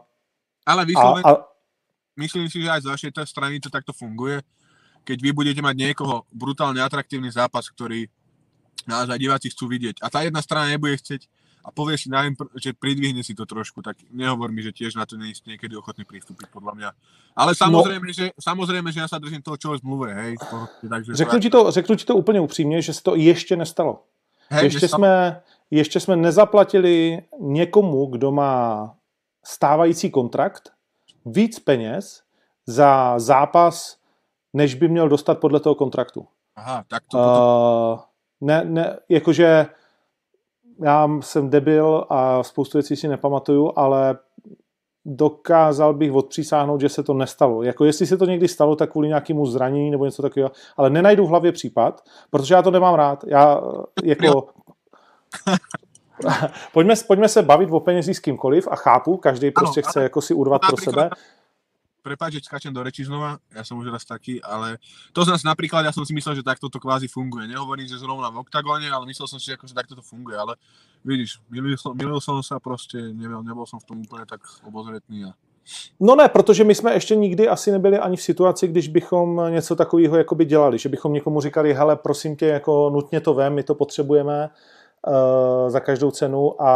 [0.66, 1.49] ale vyslovene, a, a,
[2.20, 4.44] myslím si, že aj z vašej strany to takto funguje
[5.04, 8.08] keď vy budete mať niekoho brutálne atraktívny zápas, ktorý
[8.88, 11.28] naozaj diváci chcú vidieť a tá jedna strana nebude chcieť
[11.60, 15.04] a povie si, neviem, že pridvihne si to trošku, tak nehovor mi, že tiež na
[15.04, 16.90] to nie ste niekedy ochotný pristúpiť, podľa mňa.
[17.36, 20.40] Ale samozrejme, no, že, samozrejme, že ja sa držím toho, čo je zmluve, hej.
[20.40, 24.08] To, takže řeknu, ti to, řeknu ti to úplně upřímně, že se to ještě nestalo.
[24.48, 24.98] Hej, ještě, nestalo?
[24.98, 28.94] jsme, ještě jsme nezaplatili někomu, kdo má
[29.44, 30.72] stávající kontrakt,
[31.26, 32.22] víc peněz
[32.66, 34.00] za zápas
[34.52, 36.26] než by měl dostat podle toho kontraktu.
[36.56, 37.18] Aha, tak to...
[37.18, 38.00] Uh,
[38.40, 39.66] ne, ne, jakože
[40.82, 44.18] já jsem debil a spoustu věcí si nepamatuju, ale
[45.04, 47.62] dokázal bych odpřísáhnout, že se to nestalo.
[47.62, 51.26] Jako jestli se to někdy stalo, tak kvůli nějakému zranění nebo něco takového, ale nenajdu
[51.26, 53.24] v hlavě případ, protože já to nemám rád.
[53.26, 53.60] Já
[54.04, 54.48] jako...
[56.72, 60.20] pojďme, pojďme se bavit o penězích s kýmkoliv a chápu, každý prostě ano, chce jako
[60.22, 61.10] si urvat pro sebe.
[62.02, 64.80] Prepáč, že skáčem do reči znova, ja som už raz taký, ale
[65.12, 67.44] to zase napríklad, ja som si myslel, že takto to kvázi funguje.
[67.44, 70.56] Nehovorím, že zrovna v oktagóne, ale myslel som si, že akože takto to funguje, ale
[71.04, 75.28] vidíš, milil som, milil som sa proste, nebol, nebol som v tom úplně tak obozretný
[75.28, 75.36] a
[76.00, 79.76] No ne, protože my jsme ještě nikdy asi nebyli ani v situaci, když bychom něco
[79.76, 83.62] takového jakoby dělali, že bychom někomu říkali, hele, prosím tě, jako nutně to vem, my
[83.62, 84.50] to potřebujeme
[85.68, 86.72] za každou cenu a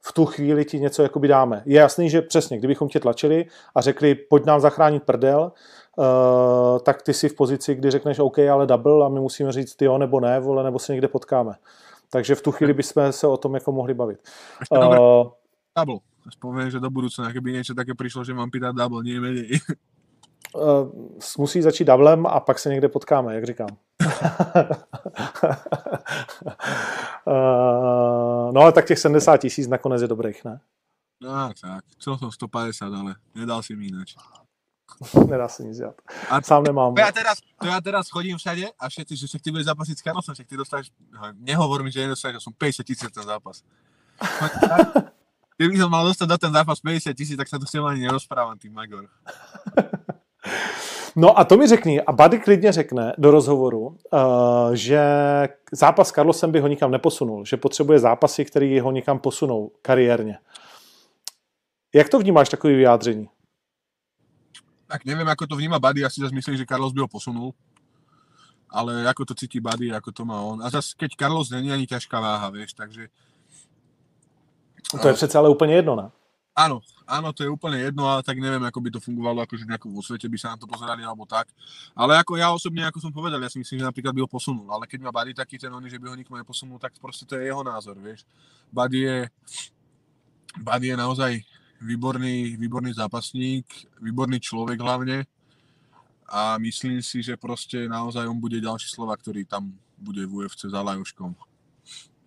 [0.00, 1.62] v tu chvíli ti něco jakoby dáme.
[1.66, 5.52] Je jasný, že přesně, kdybychom tě tlačili a řekli, pojď nám zachránit prdel,
[5.96, 9.82] uh, tak ty si v pozici, kdy řekneš OK, ale double a my musíme říct
[9.82, 11.52] jo nebo ne, vole, nebo se někde potkáme.
[12.10, 14.18] Takže v tu chvíli bychom se o tom jako mohli bavit.
[14.70, 14.78] Uh,
[15.78, 15.98] double.
[16.40, 19.64] Poviem, že do budúcna, keby niečo také prišlo, že mám pýtať double, nie menej.
[20.54, 20.62] Uh,
[21.38, 23.68] musí začít doublem a pak se někde potkáme, jak říkám.
[27.26, 30.60] uh, no ale tak těch 70 tisíc nakonec je dobrých, ne?
[31.22, 34.14] No tak, chcel som 150, ale nedal si mi ináč.
[35.28, 35.94] Nedá se nic dělat.
[36.30, 36.94] A Sám nemám.
[36.94, 39.94] To ja teraz, to ja teraz chodím všade a všetci, že však ty budeš zápasiť
[39.98, 43.22] s Carlosom, však ty dostaneš, no, nehovor mi, že nedostaneš, že som 50 tisíc ten
[43.22, 43.62] zápas.
[45.58, 48.74] Som mal dostať do ten zápas 50 tisíc, tak sa tu s ani nerozprávam, tým
[48.74, 49.06] Magor.
[51.16, 53.96] No a to mi řekni, a Buddy klidně řekne do rozhovoru, uh,
[54.72, 55.00] že
[55.72, 60.38] zápas s Carlosem by ho nikam neposunul, že potřebuje zápasy, které ho nikam posunou kariérně.
[61.94, 63.28] Jak to vnímáš, takový vyjádření?
[64.88, 67.52] Tak neviem, ako to vníma Buddy, ja si zase myslím, že Carlos by ho posunul.
[68.72, 70.64] Ale ako to cíti Buddy, ako to má on.
[70.64, 73.12] A zase, keď Carlos není ani ťažká váha, vieš, takže
[75.00, 76.10] To je přece ale úplně jedno, ne?
[76.58, 79.94] Áno, áno, to je úplne jedno, ale tak neviem, ako by to fungovalo, akože nejako
[79.94, 81.46] vo svete by sa na to pozerali alebo tak.
[81.94, 84.66] Ale ako ja osobne, ako som povedal, ja si myslím, že napríklad by ho posunul,
[84.66, 87.38] ale keď má Buddy taký ten oný, že by ho nikto neposunul, tak proste to
[87.38, 88.26] je jeho názor, vieš.
[88.74, 89.18] Buddy je,
[90.58, 91.32] Buddy je naozaj
[91.78, 93.66] výborný, výborný zápasník,
[94.02, 95.22] výborný človek hlavne
[96.26, 100.66] a myslím si, že proste naozaj on bude ďalší slova, ktorý tam bude v UFC
[100.68, 101.47] za Lajoškom.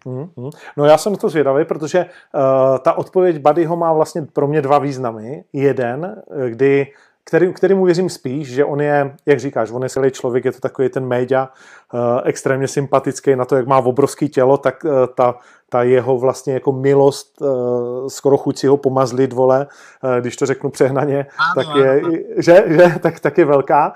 [0.06, 4.48] Mm, No já jsem na to zvědavý, protože uh, ta odpověď Buddyho má vlastně pro
[4.48, 5.44] mě dva významy.
[5.54, 6.88] Jeden, eh, kdy,
[7.24, 10.60] který, kterýmu věřím spíš, že on je, jak říkáš, on je celý člověk, je to
[10.60, 11.50] takový ten média,
[11.94, 15.36] uh, extrémně sympatický na to, jak má obrovský tělo, tak uh, ta,
[15.70, 19.68] ta jeho vlastně jako milost, uh, skoro chuť si ho pomazlit, vole,
[20.04, 21.84] uh, když to řeknu přehnaně, Ano, tak ano.
[21.84, 22.02] je,
[22.38, 23.94] že, že, tak, tak je velká.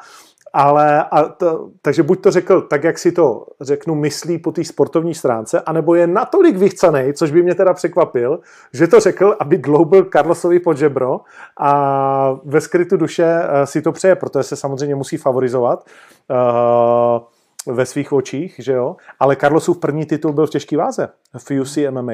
[0.57, 4.63] Ale, a to, takže buď to řekl tak, jak si to řeknu, myslí po té
[4.63, 8.39] sportovní stránce, anebo je natolik vychcanej, což by mě teda překvapil,
[8.73, 11.21] že to řekl, aby dloubil Carlosovi pod žebro
[11.59, 15.85] a ve skrytu duše eh, si to přeje, protože se samozřejmě musí favorizovat
[16.29, 18.95] uh, ve svých očích, že jo.
[19.19, 22.13] Ale Carlosův první titul byl v těžké váze, v UFC MMA.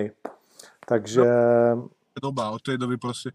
[0.87, 1.23] Takže
[2.21, 3.29] doba, od tej doby proste,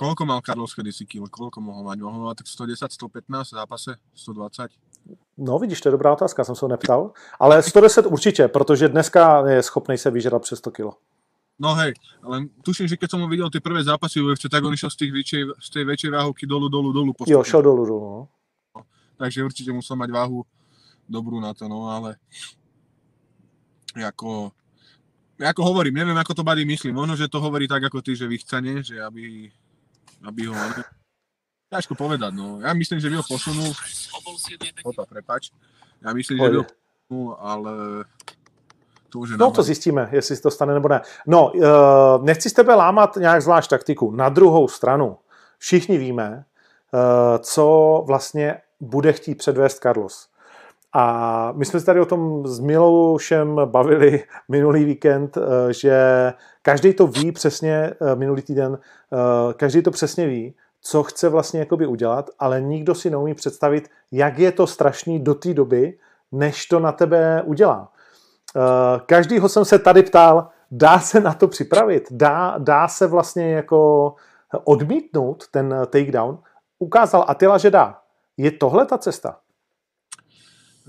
[0.00, 2.00] koľko mal Carlos kedysi kilo, koľko mohol mať?
[2.00, 4.72] Mohol mať tak 110, 115 v zápase, 120?
[5.36, 7.12] No vidíš, to je dobrá otázka, jsem se ho neptal.
[7.40, 10.92] Ale 110 určitě, protože dneska je schopný se vyžrat přes 100 kilo.
[11.60, 11.92] No hej,
[12.24, 14.88] ale tuším, že keď som ho videl tie prvé zápasy v UFC, tak on išiel
[14.88, 17.12] z, tých väčšej, z tej väčšej váhovky dolu, dolu, dolu.
[17.12, 17.44] Jo, postupne.
[17.44, 18.00] šel dolů, dolů.
[18.08, 18.28] No.
[19.20, 20.40] Takže určite musel mať váhu
[21.04, 22.16] dobrú na to, no ale
[23.92, 24.56] ako,
[25.36, 26.96] ako hovorím, neviem, ako to Buddy myslí.
[26.96, 29.52] Možno, že to hovorí tak, ako ty, že vychcane, že aby,
[30.24, 30.54] aby ho...
[31.70, 32.58] Ťažko povedať, no.
[32.60, 33.70] Ja myslím, že by ho posunul...
[34.82, 35.54] Opa, prepač.
[36.02, 37.72] Ja myslím, že by ho posunul, ale
[39.10, 41.00] to už je No to zjistíme, jestli se to stane nebo ne.
[41.26, 44.10] No, uh, nechci s tebe lámat nějak zvlášť taktiku.
[44.10, 45.18] Na druhou stranu,
[45.58, 46.44] všichni víme,
[46.92, 47.64] uh, co
[48.06, 50.30] vlastně bude chtít předvést Carlos.
[50.92, 56.94] A my jsme se tady o tom s Miloušem bavili minulý víkend, eh, že každý
[56.94, 61.86] to ví přesně, eh, minulý týden, eh, každý to přesně ví, co chce vlastně jakoby
[61.86, 65.98] udělat, ale nikdo si neumí představit, jak je to strašný do té doby,
[66.32, 67.92] než to na tebe udělá.
[69.06, 72.08] Každýho jsem se tady ptal, dá se na to připravit?
[72.10, 74.14] Dá, dá se vlastně jako
[74.64, 76.38] odmítnout ten takedown?
[76.78, 77.98] Ukázal Attila, že dá.
[78.36, 79.38] Je tohle ta cesta?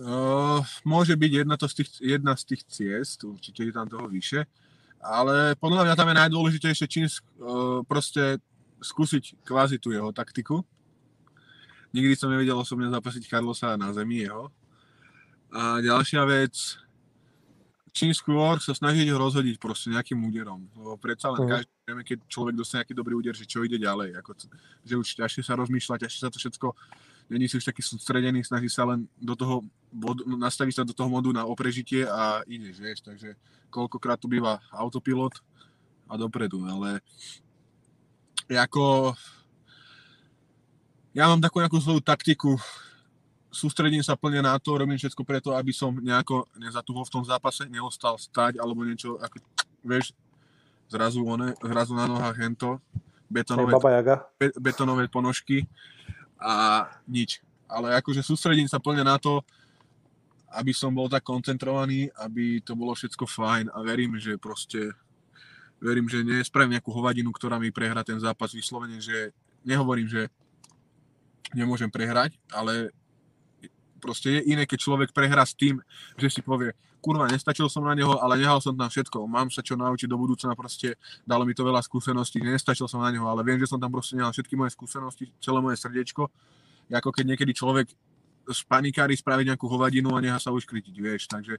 [0.01, 4.07] Uh, môže byť jedna, to z tých, jedna z tých ciest, určite je tam toho
[4.09, 4.49] vyše,
[5.01, 8.37] ale podľa mňa tam je najdôležitejšie čím uh, proste
[8.81, 10.65] skúsiť kvázi tú jeho taktiku.
[11.91, 14.47] Nikdy som nevedel osobne zapasiť Carlosa na zemi jeho.
[15.51, 16.55] A ďalšia vec,
[17.91, 20.63] čím skôr sa snažiť ho rozhodiť proste nejakým úderom.
[20.79, 21.49] Lebo predsa len Mhm.
[21.51, 24.15] každý vieme, keď človek dostane nejaký dobrý úder, že čo ide ďalej.
[24.23, 24.31] Ako,
[24.87, 26.67] že už ťažšie sa rozmýšľa, ťažšie sa to všetko
[27.31, 31.07] není si už taký sústredený, snaží sa len do toho, bodu, nastaví sa do toho
[31.07, 33.39] modu na oprežitie a ideš, vieš, takže
[33.71, 35.39] koľkokrát tu býva autopilot
[36.11, 36.99] a dopredu, ale
[38.51, 39.15] ako
[41.15, 42.59] ja mám takú nejakú svoju taktiku,
[43.47, 47.63] sústredím sa plne na to, robím všetko preto, aby som nejako nezatuhol v tom zápase,
[47.71, 49.39] neostal stať alebo niečo, ako,
[49.87, 50.11] vieš,
[50.91, 52.83] zrazu, one, zrazu na nohách hento,
[53.31, 53.71] betonové
[54.59, 55.63] betonové ponožky
[56.41, 57.39] a nič.
[57.69, 59.45] Ale akože sústredím sa plne na to,
[60.51, 64.91] aby som bol tak koncentrovaný, aby to bolo všetko fajn a verím, že proste
[65.79, 69.31] verím, že nespravím nejakú hovadinu, ktorá mi prehrá ten zápas vyslovene, že
[69.63, 70.27] nehovorím, že
[71.55, 72.91] nemôžem prehrať, ale
[74.01, 75.77] proste je iné, keď človek prehrá s tým,
[76.17, 79.61] že si povie, kurva, nestačil som na neho, ale nehal som tam všetko, mám sa
[79.61, 83.45] čo naučiť do budúcna, proste dalo mi to veľa skúseností, nestačil som na neho, ale
[83.45, 86.29] viem, že som tam proste nehal všetky moje skúsenosti, celé moje srdiečko
[86.97, 87.87] ako keď niekedy človek
[88.51, 91.55] z panikári spraviť nejakú hovadinu a neha sa uškritiť, vieš, takže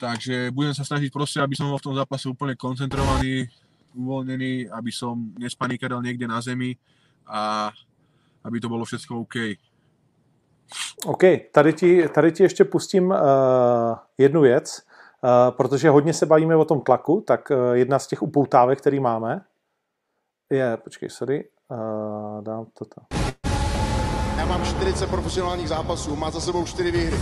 [0.00, 3.52] takže budem sa snažiť proste, aby som bol v tom zápase úplne koncentrovaný,
[3.92, 6.80] uvoľnený, aby som nespanikáril niekde na zemi
[7.28, 7.68] a
[8.40, 9.60] aby to bylo všechno OK.
[11.06, 13.16] OK, tady ti, tady ti ještě pustím uh,
[14.18, 14.82] jednu věc,
[15.22, 19.00] uh, protože hodně se bavíme o tom tlaku, tak uh, jedna z těch upoutávek, který
[19.00, 19.40] máme,
[20.52, 23.04] je, počkej, sorry, uh, dám to tam.
[24.38, 27.16] Já mám 40 profesionálních zápasů, má za sebou 4 výhry.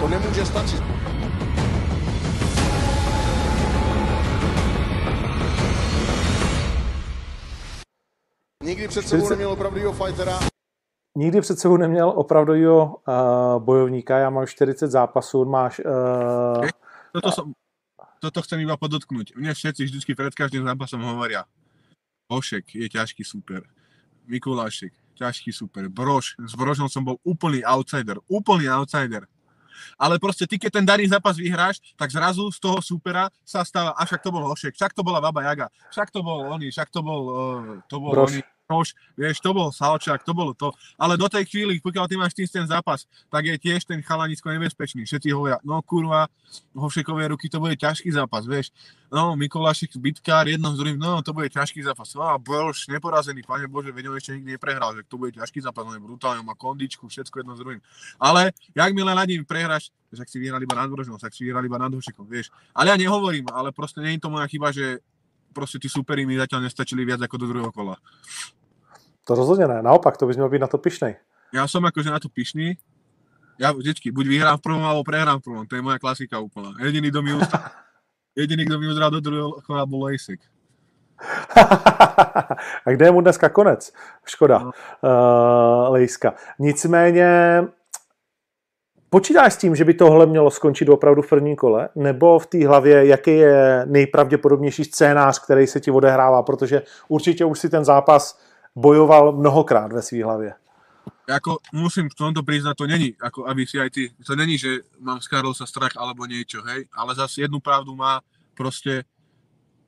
[0.00, 0.82] To nemůže stačit.
[8.64, 10.38] Nikdy před sebou 40 neměl opravdového fightera.
[11.18, 15.80] Nikdy před sebou neměl opravdovýho uh, bojovníka, já mám 40 zápasů, máš...
[15.82, 16.68] Uh,
[17.12, 17.46] Toto, som,
[18.20, 19.32] toto chcem iba podotknúť.
[19.34, 21.48] Mne všetci vždycky pred každým zápasom hovoria
[22.28, 23.64] Ošek je ťažký super.
[24.28, 25.88] Mikulášek, ťažký super.
[25.88, 28.20] Brož, s Brožom som bol úplný outsider.
[28.28, 29.24] Úplný outsider.
[29.96, 33.96] Ale proste ty, keď ten daný zápas vyhráš, tak zrazu z toho supera sa stáva,
[33.96, 36.90] a však to bol Hošek, však to bola Baba Jaga, však to bol oni, však
[36.90, 38.36] to bol, uh, to bol Brož.
[38.36, 40.68] oni, Brož, vieš, to bol Salčák, to bolo to.
[41.00, 44.52] Ale do tej chvíli, pokiaľ ty máš tým ten zápas, tak je tiež ten chalanisko
[44.52, 45.08] nebezpečný.
[45.08, 46.28] Všetci hovoria, no kurva,
[46.76, 48.68] Hovšekové ruky, to bude ťažký zápas, vieš.
[49.08, 52.12] No, Mikulášek, bitkár, jedno s druhým, no, to bude ťažký zápas.
[52.12, 55.88] No, a Brož, neporazený, pane Bože, on ešte nikdy neprehral, že to bude ťažký zápas,
[55.88, 57.80] on je brutálny, on má kondičku, všetko jedno s druhým.
[58.20, 61.48] Ale, jak milé na ním prehráš, že ak si vyhral iba nad Brožom, tak si
[61.48, 62.52] vyhral iba nad Hovšekom, vieš.
[62.76, 65.00] Ale ja nehovorím, ale proste nie je to moja chyba, že
[65.58, 67.98] proste tí superi mi zatiaľ nestačili viac ako do druhého kola.
[69.26, 71.16] to rozhodně ne, naopak, to bys měl být na to pišnej.
[71.52, 72.76] Ja som akože na to pyšný.
[73.58, 75.64] Ja vždycky buď vyhrám v prvom, alebo prehrám v prvom.
[75.66, 76.76] To je moja klasika úplná.
[76.78, 77.32] Jediný, kto mi
[78.40, 80.40] jediný, kto mi uzral do druhého kola, bol Lejsek.
[82.84, 83.92] A kde je mu dneska konec?
[84.24, 84.70] Škoda, No.
[85.02, 86.34] uh, Lejska.
[86.58, 87.28] Nicméně,
[89.10, 91.88] počítáš s tím, že by tohle mělo skončit opravdu v prvním kole?
[91.94, 96.42] Nebo v té hlavě, jaký je nejpravděpodobnější scénář, který se ti odehrává?
[96.42, 98.40] Protože určitě už si ten zápas
[98.76, 100.54] bojoval mnohokrát ve své hlavě.
[101.28, 104.80] Ako musím v tomto priznať, to není, ako aby si aj ty, to není, že
[104.96, 108.24] mám z Karlosa strach alebo niečo, hej, ale zase jednu pravdu má,
[108.56, 109.04] proste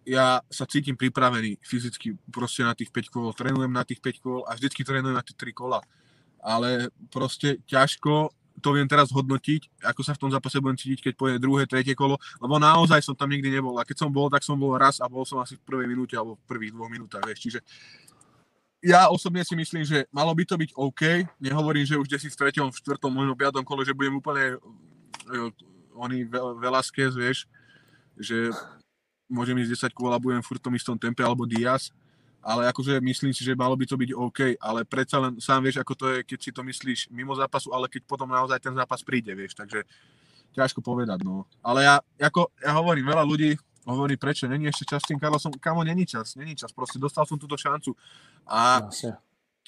[0.04, 4.44] ja sa cítim pripravený fyzicky proste na tých 5 kol, trénujem na tých 5 kol
[4.44, 5.80] a vždycky trénujem na tie 3 kola.
[6.44, 11.12] Ale proste ťažko to viem teraz hodnotiť, ako sa v tom zápase budem cítiť, keď
[11.16, 13.74] pôjde druhé, tretie kolo, lebo naozaj som tam nikdy nebol.
[13.80, 16.14] A keď som bol, tak som bol raz a bol som asi v prvej minúte
[16.14, 17.48] alebo v prvých dvoch minútach, vieš.
[17.48, 17.60] Čiže
[18.80, 21.02] ja osobne si myslím, že malo by to byť OK.
[21.40, 25.38] Nehovorím, že už si v treťom, v štvrtom, možno piatom kole, že budem úplne e,
[25.92, 27.44] oný Ve- Velasquez, vieš,
[28.16, 28.48] že
[29.28, 31.92] môžem ísť 10 kôl a budem furt v tom istom tempe, alebo Diaz,
[32.40, 35.84] ale akože myslím si, že malo by to byť OK, ale predsa len sám vieš,
[35.84, 39.04] ako to je, keď si to myslíš mimo zápasu, ale keď potom naozaj ten zápas
[39.04, 39.84] príde, vieš, takže
[40.56, 41.44] ťažko povedať, no.
[41.60, 45.52] Ale ja, ako, ja hovorím, veľa ľudí hovorí, prečo, není ešte čas s tým Karlosom,
[45.56, 47.92] kamo, není čas, není čas, proste dostal som túto šancu
[48.48, 48.88] a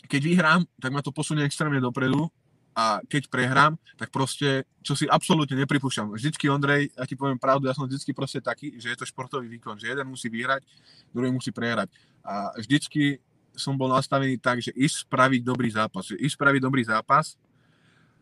[0.09, 2.27] keď vyhrám, tak ma to posunie extrémne dopredu
[2.73, 6.17] a keď prehrám, tak proste, čo si absolútne nepripúšťam.
[6.17, 9.45] Vždycky, Ondrej, ja ti poviem pravdu, ja som vždycky proste taký, že je to športový
[9.45, 10.65] výkon, že jeden musí vyhrať,
[11.13, 11.93] druhý musí prehrať.
[12.23, 13.19] A vždycky
[13.53, 16.09] som bol nastavený tak, že ísť spraviť dobrý zápas.
[16.09, 17.37] Že ísť spraviť dobrý zápas.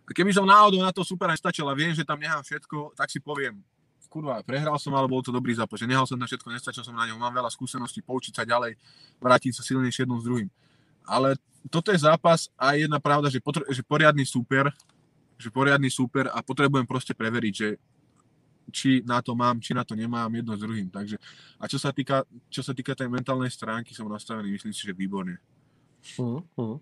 [0.08, 3.06] A keby som náhodou na to super nestačil a viem, že tam nechám všetko, tak
[3.06, 3.62] si poviem,
[4.10, 5.78] kurva, prehral som, ale bol to dobrý zápas.
[5.78, 8.74] Že nehal som na všetko, nestačil som na ňom, mám veľa skúseností, poučiť sa ďalej,
[9.22, 10.50] vrátiť sa silnejšie jednom s druhým.
[11.06, 11.38] Ale
[11.70, 14.74] toto je zápas a jedna pravda, že, potr- že poriadny super,
[15.38, 17.78] že poriadny super a potrebujem proste preveriť, že
[18.70, 20.90] či na to mám, či na to nemám, jedno s druhým.
[20.90, 21.16] Takže,
[21.60, 24.92] a čo sa týka, čo sa týka tej mentálnej stránky, som nastavený, myslím si, že
[24.96, 25.38] výborne.
[26.18, 26.78] Hmm, hmm.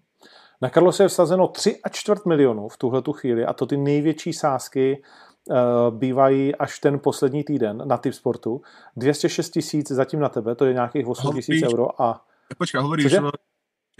[0.62, 3.76] Na Karlose je vsazeno 3 a čtvrt milionů v tuhle tu chvíli a to ty
[3.76, 5.56] největší sázky uh,
[5.98, 8.62] bývají až ten poslední týden na typ sportu.
[8.96, 12.24] 206 tisíc zatím na tebe, to je nějakých 8 tisíc Hovoríš- euro a
[12.58, 13.20] Počkaj, hovoríš, Cože?
[13.20, 13.30] no,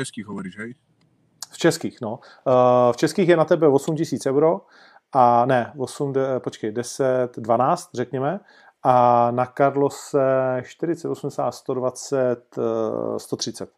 [0.01, 0.75] českých hovoríš, hej?
[1.53, 2.21] v českých, no.
[2.47, 4.61] Uh, v českých je na tebe 8 tisíc euro
[5.13, 8.41] a ne, 8, de, počkej, 10, 12, řekněme,
[8.83, 13.71] a na Karlose 40, 80, 120, uh, 130.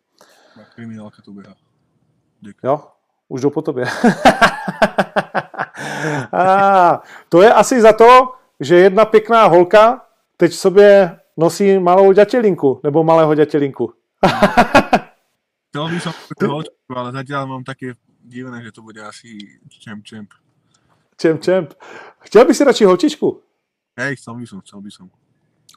[0.54, 1.54] Tak kriminálka tu beha.
[2.64, 2.88] Jo,
[3.28, 3.86] už jdou po tobě.
[6.32, 10.06] a, to je asi za to, že jedna pěkná holka
[10.36, 13.92] teď v sobě nosí malou ďatelinku, nebo malého ďatelinku.
[15.70, 17.94] Chcel by som takú holčičku, ale zatiaľ mám také
[18.26, 19.38] divné, že to bude asi
[19.70, 20.34] čemp,
[21.20, 21.42] čemp.
[21.42, 21.74] Čem, čemp.
[22.18, 23.42] Chtěl by si radši holčičku?
[24.00, 25.10] Hej, chcel by som, chcel by som.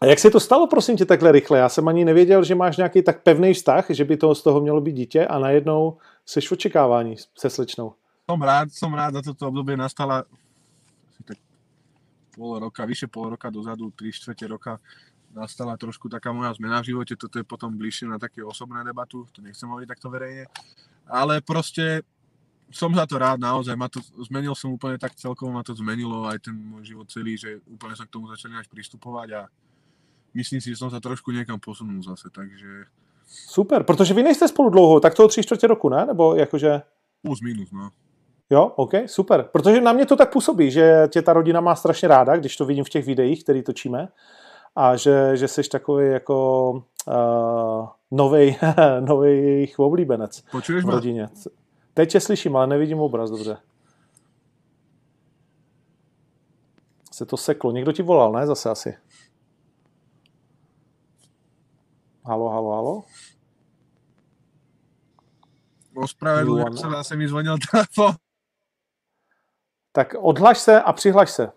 [0.01, 1.59] A jak se to stalo, prosím tě, takhle rychle?
[1.59, 4.61] Já jsem ani nevěděl, že máš nějaký tak pevný vztah, že by to z toho
[4.61, 7.93] mělo být dítě a najednou Jsi v očekávání se slečnou.
[8.23, 10.23] Som rád, som rád, za toto obdobie nastala
[11.27, 11.35] tak
[12.31, 14.79] pol roka, vyše pol roka dozadu, 3 čtvrte roka
[15.35, 19.27] nastala trošku taká moja zmena v živote, toto je potom bližšie na také osobné debatu,
[19.35, 20.47] to nechcem hovoriť takto verejne,
[21.03, 22.07] ale proste
[22.73, 26.25] som za to rád, naozaj, ma to, zmenil som úplne tak celkovo, ma to zmenilo
[26.25, 29.41] aj ten môj život celý, že úplne som k tomu začal ináč pristupovať a
[30.33, 32.89] myslím si, že som sa trošku niekam posunul zase, takže
[33.25, 36.05] Super, protože vy nejste spolu dlouho, tak toho tři čtvrtě roku, ne?
[36.05, 36.81] Nebo jakože...
[37.21, 37.89] plus minus, no.
[38.49, 39.45] Jo, OK, super.
[39.51, 42.65] Protože na mě to tak působí, že tě ta rodina má strašně ráda, když to
[42.65, 44.07] vidím v těch videích, které točíme.
[44.75, 46.71] A že, že jsi takový jako
[47.07, 48.55] uh, novej,
[48.99, 51.29] novej jejich oblíbenec Počuješ v rodině.
[51.93, 53.57] Teď tě slyším, ale nevidím obraz dobře.
[57.11, 57.71] Se to seklo.
[57.71, 58.47] Někdo ti volal, ne?
[58.47, 58.97] Zase asi.
[62.25, 63.03] Halo, halo, halo.
[65.95, 66.81] Ospravedlňujem Milované.
[66.81, 68.17] sa, zase mi zvonil telefon.
[69.91, 71.51] Tak odhlaš se a přihlaš se.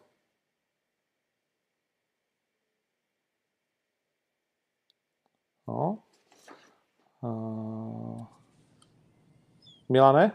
[5.68, 5.99] No.
[7.22, 7.65] Uh...
[9.89, 10.32] Milane?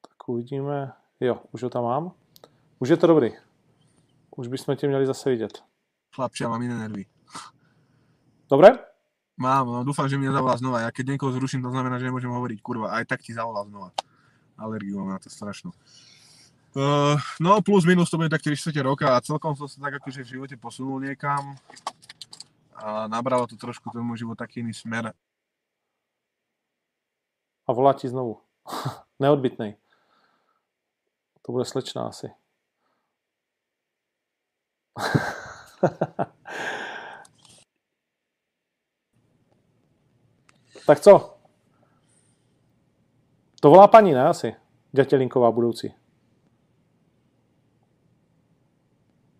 [0.00, 0.92] Tak uvidíme.
[1.20, 2.12] Jo, už ho tam mám.
[2.78, 3.30] Už je to dobrý.
[4.36, 5.62] Už bychom tě měli zase vidět.
[6.14, 7.10] Chlapče, ja mám iné nervy.
[8.46, 8.70] Dobré?
[9.34, 10.86] Mám, no dúfam, že mi nezavolá znova.
[10.86, 12.62] Ja keď niekoho zruším, to znamená, že nemôžem hovoriť.
[12.62, 13.90] Kurva, aj tak ti zavolá znova.
[14.54, 15.74] Alergiu mám na to strašnú.
[16.74, 20.02] Uh, no plus minus to bude tak 4 čtvrte roka a celkom som sa tak
[20.02, 21.54] akože v živote posunul niekam
[22.74, 25.14] a nabralo to trošku môj život taký iný smer.
[27.64, 28.40] A volá ti znovu.
[29.22, 29.76] Neodbitnej.
[31.42, 32.30] To bude slečná asi.
[40.86, 41.38] tak co?
[43.60, 44.56] To volá paní, ne asi?
[44.92, 45.94] Dětělinková budoucí.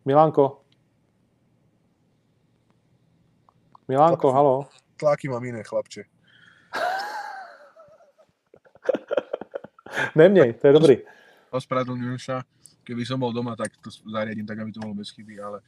[0.05, 0.64] Milánko.
[3.89, 4.67] Milánko, halo.
[4.97, 6.05] Tlaky mám iné, chlapče.
[10.15, 10.97] Neměj, to je dobrý.
[11.51, 12.43] Ospravedlňujem sa.
[12.85, 15.61] Keby som bol doma, tak to zariadím tak, aby to bolo bez chyby, ale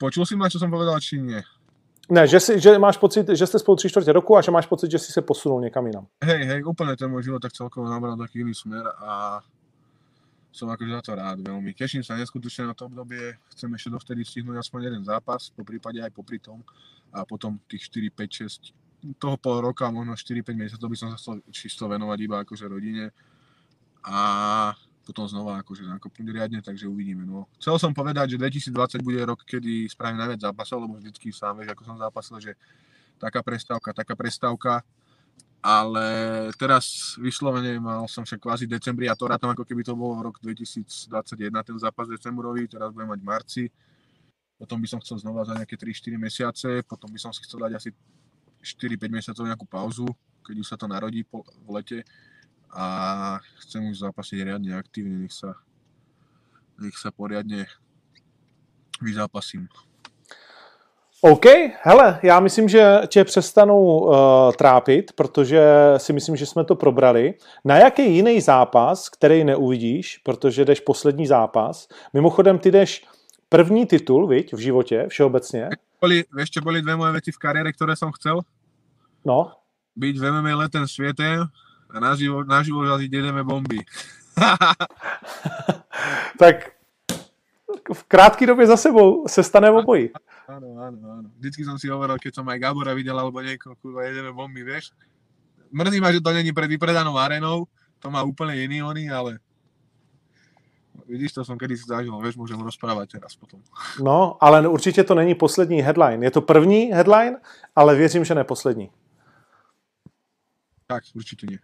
[0.00, 1.44] počul si ma, čo som povedal, či nie?
[2.08, 4.66] Ne, že, si, že máš pocit, že jste spolu tři čtvrtě roku a že máš
[4.66, 6.06] pocit, že jsi se posunul někam jinam.
[6.24, 9.44] Hej, hej, úplne ten môj život tak celkovo nabral taký iný smer a
[10.52, 11.70] som akože za to rád veľmi.
[11.76, 16.00] Teším sa neskutočne na to obdobie, chcem ešte dovtedy stihnúť aspoň jeden zápas, po prípade
[16.00, 16.64] aj popri tom
[17.12, 21.16] a potom tých 4, 5, 6, toho pol roka, možno 4-5 mesiacov by som sa
[21.16, 23.14] chcel čisto venovať iba akože rodine
[24.02, 24.18] a
[25.06, 27.24] potom znova akože nakopnúť riadne, takže uvidíme.
[27.24, 27.48] No.
[27.56, 31.72] Chcel som povedať, že 2020 bude rok, kedy spravím najviac zápasov, lebo vždycky sám vieš,
[31.72, 32.52] ako som zápasil, že
[33.16, 34.84] taká prestávka, taká prestávka,
[35.58, 36.06] ale
[36.54, 40.38] teraz vyslovene mal som však kvázi decembri a to rátam ako keby to bol rok
[40.38, 43.64] 2021, ten zápas decembrový, teraz budem mať marci,
[44.54, 47.72] potom by som chcel znova za nejaké 3-4 mesiace, potom by som si chcel dať
[47.74, 47.90] asi
[48.62, 50.06] 4-5 mesiacov nejakú pauzu,
[50.46, 51.98] keď už sa to narodí po, v lete
[52.70, 52.86] a
[53.64, 55.58] chcem už zápasiť riadne aktívne, nech sa,
[56.78, 57.66] nech sa poriadne
[59.02, 59.66] vyzápasím.
[61.20, 61.44] OK,
[61.82, 64.14] hele, já myslím, že tě přestanu uh,
[64.58, 65.62] trápit, protože
[65.96, 67.34] si myslím, že jsme to probrali.
[67.64, 73.04] Na jaký jiný zápas, který neuvidíš, protože jdeš poslední zápas, mimochodem ty jdeš
[73.48, 75.68] první titul, viď, v životě, všeobecně,
[76.00, 78.46] Boli, čo, boli dve moje veci v kariére, ktoré som chcel?
[79.26, 79.50] no,
[79.98, 81.42] Byť v MMA letem svietem
[81.90, 83.82] a naživo, naživo jaziť jedeme bomby.
[86.42, 86.77] tak
[87.92, 90.10] v krátké době za sebou se stane obojí.
[90.48, 91.28] Áno, áno, áno.
[91.36, 94.96] Vždycky som si hovoril, keď som aj Gabora videl alebo niekoho, kurva, jedeme bomby, vieš.
[95.68, 97.68] Mrzí ma, že to není pred vypredanou arenou,
[98.00, 99.36] to má úplne iný oný, ale
[101.04, 103.60] vidíš, to som kedy si zažil, vieš, môžem rozprávať teraz potom.
[104.00, 106.24] No, ale určitě to není poslední headline.
[106.24, 107.36] Je to první headline,
[107.76, 108.90] ale věřím, že ne poslední.
[110.88, 111.60] Tak, určite nie.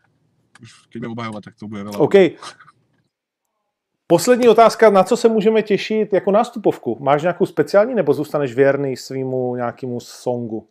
[0.60, 1.98] Už keď budem obhajovať, tak to bude veľa.
[1.98, 2.16] OK.
[4.06, 6.98] Poslední otázka, na co se můžeme těšit jako nástupovku?
[7.00, 10.68] Máš nějakou speciální nebo zůstaneš věrný svýmu nějakému songu?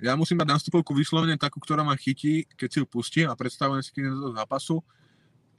[0.00, 3.84] Ja musím mať nástupovku vyslovene takú, ktorá ma chytí, keď si ju pustím a predstavujem
[3.84, 4.80] si, do zápasu,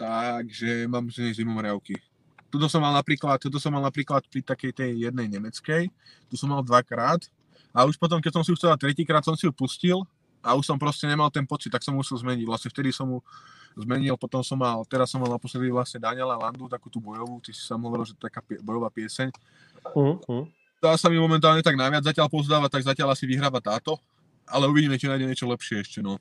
[0.02, 2.02] takže mám z nej zimomriavky.
[2.50, 5.94] Tuto som mal napríklad, tuto som mal napríklad pri takej tej jednej nemeckej,
[6.26, 7.22] tu som mal dvakrát
[7.70, 10.02] a už potom, keď som si ju chcel tretíkrát, som si ju pustil
[10.42, 12.46] a už som proste nemal ten pocit, tak som musel zmeniť.
[12.46, 13.18] Vlastne vtedy som mu
[13.78, 17.56] zmenil, potom som mal, teraz som mal naposledy vlastne Daniela Landu, takú tú bojovú, ty
[17.56, 19.32] si sám hovoril, že to je taká pie, bojová pieseň,
[19.96, 20.46] mm.
[20.82, 24.02] Dá sa mi momentálne tak najviac zatiaľ pozdáva, tak zatiaľ asi vyhráva táto.
[24.50, 26.18] Ale uvidíme, či nájde niečo lepšie ešte, no.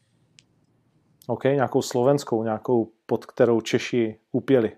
[1.27, 4.77] OK, nějakou slovenskou, nějakou, pod kterou Češi upěli.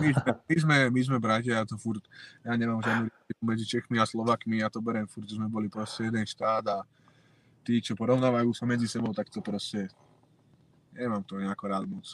[0.00, 2.02] My sme, my sme, my sme bratia, ja to furt,
[2.42, 3.14] ja nemám žiadnu
[3.46, 6.82] medzi Čechmi a Slovakmi, ja to berem furt, že sme boli proste jeden štát a
[7.68, 9.92] tí, čo porovnávajú sa medzi sebou, tak to proste,
[10.96, 12.08] nemám to nejako rád moc.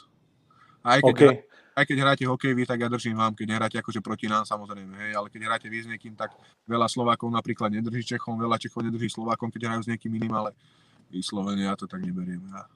[0.83, 1.35] A aj keď, OK, okay.
[1.79, 4.91] aj keď hráte hokej vy, tak ja držím vám, keď nehráte akože proti nám samozrejme,
[4.99, 6.35] hej, ale keď hráte vy s niekým, tak
[6.67, 10.51] veľa Slovákov napríklad nedrží Čechom, veľa Čechov nedrží Slovákom, keď hrajú s niekým iným, ale
[11.07, 12.43] vyslovene ja to tak neberiem.
[12.51, 12.67] Ja.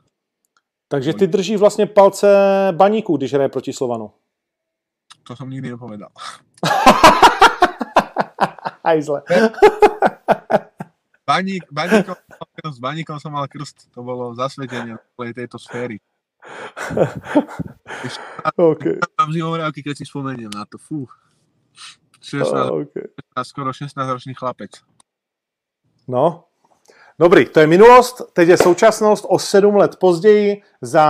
[0.88, 2.28] takže ty držíš vlastně palce
[2.72, 4.12] baníků, když hraje proti Slovanu.
[5.24, 6.10] To som nikdy nepovedal.
[8.86, 9.22] Hajzle.
[11.30, 12.18] Baník, baníkom,
[12.58, 16.02] krst, baníkom som mal krst, to bolo zasvetenie celej tejto sféry.
[18.58, 18.98] OK.
[18.98, 21.06] Mám zimomriavky, keď si spomeniem na to, fú.
[22.26, 22.96] 16, OK.
[23.46, 24.82] skoro 16 ročný chlapec.
[26.10, 26.50] No,
[27.20, 30.64] Dobrý, to je minulost, teď je současnost o sedm let později.
[30.82, 31.06] Za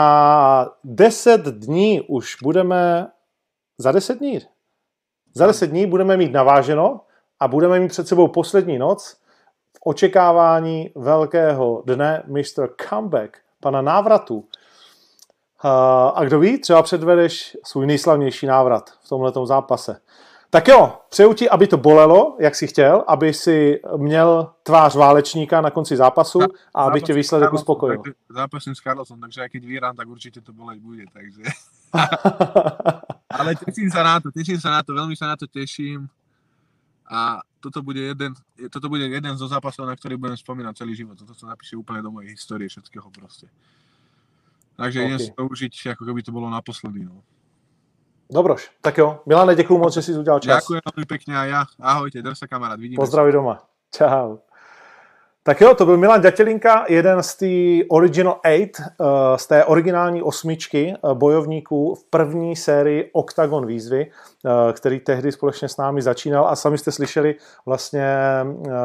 [0.83, 3.07] deset dní už budeme,
[3.77, 4.39] za deset dní,
[5.33, 7.01] za deset dní budeme mít naváženo
[7.39, 9.18] a budeme mít před sebou poslední noc
[9.85, 12.67] očekávání velkého dne Mr.
[12.89, 14.45] Comeback, pana návratu.
[16.13, 19.99] A kdo ví, třeba předvedeš svůj nejslavnější návrat v tomhletom zápase.
[20.51, 25.61] Tak jo, přeju ti, aby to bolelo, jak jsi chtěl, aby si měl tvář válečníka
[25.61, 26.39] na konci zápasu
[26.73, 28.01] a aby tě výsledek uspokojil.
[28.29, 31.43] Zápasím s Carlosom, takže keď vyhrám, tak určite to boleť bude, takže...
[33.29, 36.09] Ale teším sa na to, teším sa na to, veľmi sa na to teším.
[37.09, 38.31] A toto bude jeden,
[38.71, 41.19] toto bude jeden zo zápasov, na ktorý budem spomínať celý život.
[41.19, 43.51] Toto sa napíše úplne do mojej histórie všetkého proste.
[44.79, 45.23] Takže idem Ok.
[45.27, 47.03] si to užiť, ako keby to bolo naposledy.
[47.03, 47.19] No.
[48.31, 49.19] Dobroš, tak jo.
[49.25, 50.63] Milane, děkuji moc, že jsi udělal čas.
[50.63, 51.61] Ďakujem veľmi pekne a ja.
[51.81, 53.59] Ahojte, drž sa kamarát, vidíme Pozdraví doma.
[53.91, 54.39] Čau.
[55.43, 60.21] Tak jo, to byl Milan Ďatelinka, jeden z té Original 8, eh, z té originální
[60.21, 64.11] osmičky eh, bojovníků v první sérii Octagon výzvy,
[64.45, 66.47] eh, který tehdy společně s námi začínal.
[66.47, 67.35] A sami jste slyšeli,
[67.65, 68.05] vlastně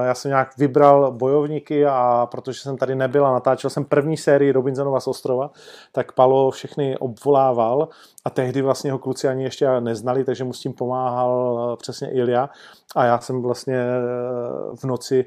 [0.05, 4.53] já jsem nějak vybral bojovníky a protože jsem tady nebyl a natáčel jsem první sérii
[4.53, 5.51] Robinsonova z ostrova,
[5.93, 7.89] tak Palo všechny obvolával.
[8.25, 12.49] A tehdy vlastně ho kluci ani ještě neznali, takže mu s tím pomáhal přesně Ilja.
[12.97, 13.85] A já jsem vlastně
[14.81, 15.25] v noci,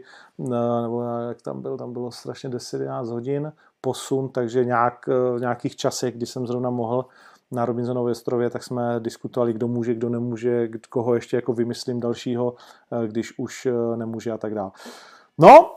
[0.81, 5.75] nebo jak tam byl, tam bylo strašně 10-11 hodin posun, takže nějak, eh, v nějakých
[5.75, 7.05] časech, kdy jsem zrovna mohl
[7.51, 12.55] na Robinsonově ostrově, tak jsme diskutovali, kdo může, kdo nemůže, koho ještě jako vymyslím dalšího,
[12.91, 14.71] eh, když už eh, nemůže a tak dále.
[15.39, 15.71] No,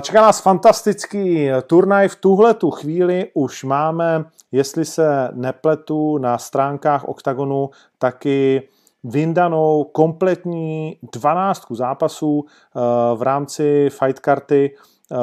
[0.00, 2.08] čeká nás fantastický turnaj.
[2.08, 8.68] V tuhle tu chvíli už máme, jestli se nepletu, na stránkách OKTAGONu taky
[9.06, 12.80] vyndanou kompletní dvanáctku zápasů eh,
[13.16, 14.76] v rámci fight karty.
[15.12, 15.16] Eh,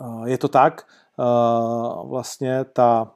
[0.00, 0.86] eh, Je to tak,
[2.04, 3.10] vlastně ta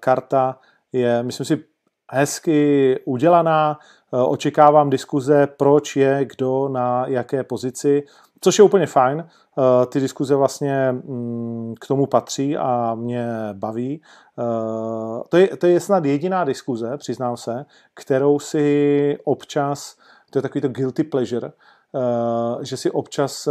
[0.00, 0.58] karta
[0.92, 1.64] je, myslím si,
[2.12, 3.78] hezky udělaná.
[4.10, 8.02] Očekávám diskuze, proč je kdo na jaké pozici,
[8.40, 9.28] což je úplně fajn.
[9.58, 14.02] Eh, Ty diskuze vlastně mm, k tomu patří a mě baví.
[14.38, 19.96] Eh, To je, to je snad jediná diskuze, přiznám se, kterou si občas,
[20.30, 23.48] to je takový to guilty pleasure, eh, že si občas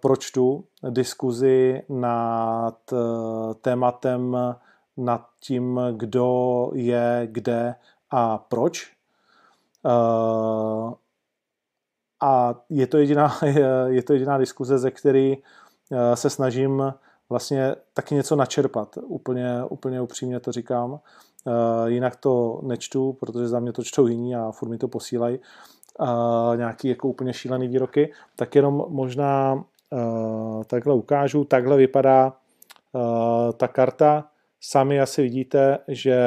[0.00, 2.78] pročtu diskuzi nad
[3.60, 4.36] tématem,
[4.96, 7.74] nad tím, kdo je kde
[8.10, 8.96] a proč.
[12.20, 13.36] A je to jediná,
[13.86, 15.34] je to jediná diskuze, ze které
[15.92, 16.94] eh, se snažím
[17.28, 18.98] vlastně taky něco načerpat.
[19.02, 21.00] Úplně, úplně upřímně to říkám.
[21.46, 25.38] Eh, Jinak to nečtu, protože za mě to čtou jiní a furt mi to posílají.
[26.02, 28.12] Eh, Nějaký jako úplně šílený výroky.
[28.36, 29.64] Tak jenom možná
[30.66, 31.44] takhle ukážu.
[31.44, 32.32] Takhle vypadá
[33.56, 34.24] ta karta.
[34.60, 36.18] Sami asi vidíte, že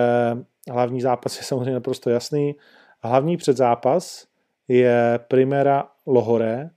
[0.71, 2.55] hlavní zápas je samozřejmě naprosto jasný.
[3.03, 4.28] Hlavní předzápas
[4.69, 6.69] je Primera Lohore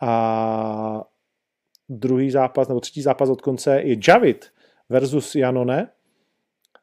[0.00, 1.04] a
[1.88, 4.46] druhý zápas, nebo třetí zápas od konce je Javid
[4.88, 5.88] versus Janone.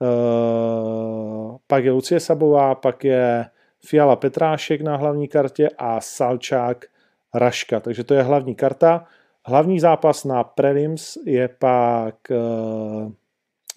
[0.02, 3.46] Eh, pak je Lucie Sabová, pak je
[3.86, 6.86] Fiala Petrášek na hlavní kartě a Salčák
[7.34, 7.80] Raška.
[7.80, 9.06] Takže to je hlavní karta.
[9.46, 12.36] Hlavní zápas na prelims je pak eh,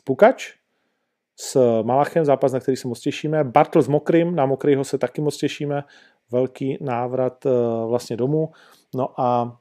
[0.05, 0.55] Pukač
[1.41, 3.45] s Malachem, zápas, na který se moc těšíme.
[3.45, 5.85] Bartl s Mokrym, na Mokrýho se taky moc těšíme.
[6.31, 7.51] Velký návrat eh,
[7.87, 8.53] vlastně domů.
[8.95, 9.59] No a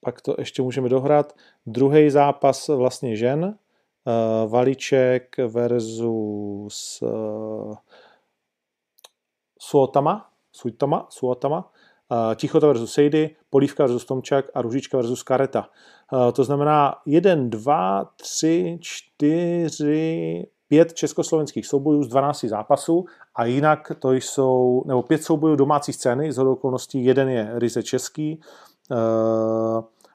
[0.00, 1.32] pak to ještě můžeme dohrát.
[1.66, 3.44] Druhý zápas vlastně žen.
[4.06, 7.74] eh, Valiček versus eh,
[9.60, 11.70] Suotama, Suitama, Suotama
[12.34, 15.68] Tichota versus Sejdy, Polívka versus Tomčak a Ružička versus Kareta.
[16.32, 23.04] To znamená 1, 2, 3, 4, pět československých soubojů z 12 zápasů
[23.34, 28.40] a jinak to jsou, nebo pět soubojů domácí scény, z okolností jeden je ryze český,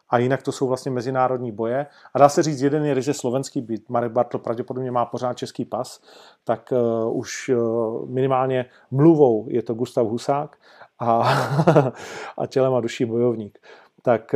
[0.10, 1.88] a jinak to jsou vlastně mezinárodní boje.
[2.14, 5.66] A dá se říct, jeden je ryze slovenský, byt Marek Bartl pravděpodobně má pořád český
[5.66, 6.02] pas,
[6.44, 10.58] tak uh, už uh, minimálně mluvou je to Gustav Husák
[11.00, 11.20] a,
[12.38, 13.60] a tělem a duší bojovník.
[14.06, 14.36] Tak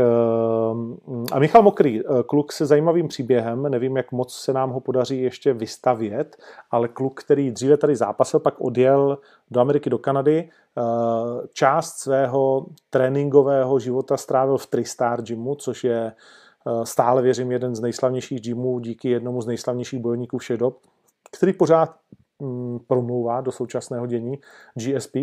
[1.07, 5.21] uh, a Michal Mokrý, kluk se zajímavým příběhem, nevím, jak moc se nám ho podaří
[5.21, 6.37] ještě vystavět,
[6.71, 9.17] ale kluk, který dříve tady zápasil, pak odjel
[9.51, 16.11] do Ameriky, do Kanady, Eh, část svého tréninkového života strávil v Tristar gymu, což je
[16.11, 20.77] eh, stále věřím jeden z nejslavnějších gymů díky jednomu z nejslavnějších bojovníků všech dob,
[21.31, 21.95] který pořád
[22.39, 24.39] mm, promlouvá do současného dění
[24.75, 25.15] GSP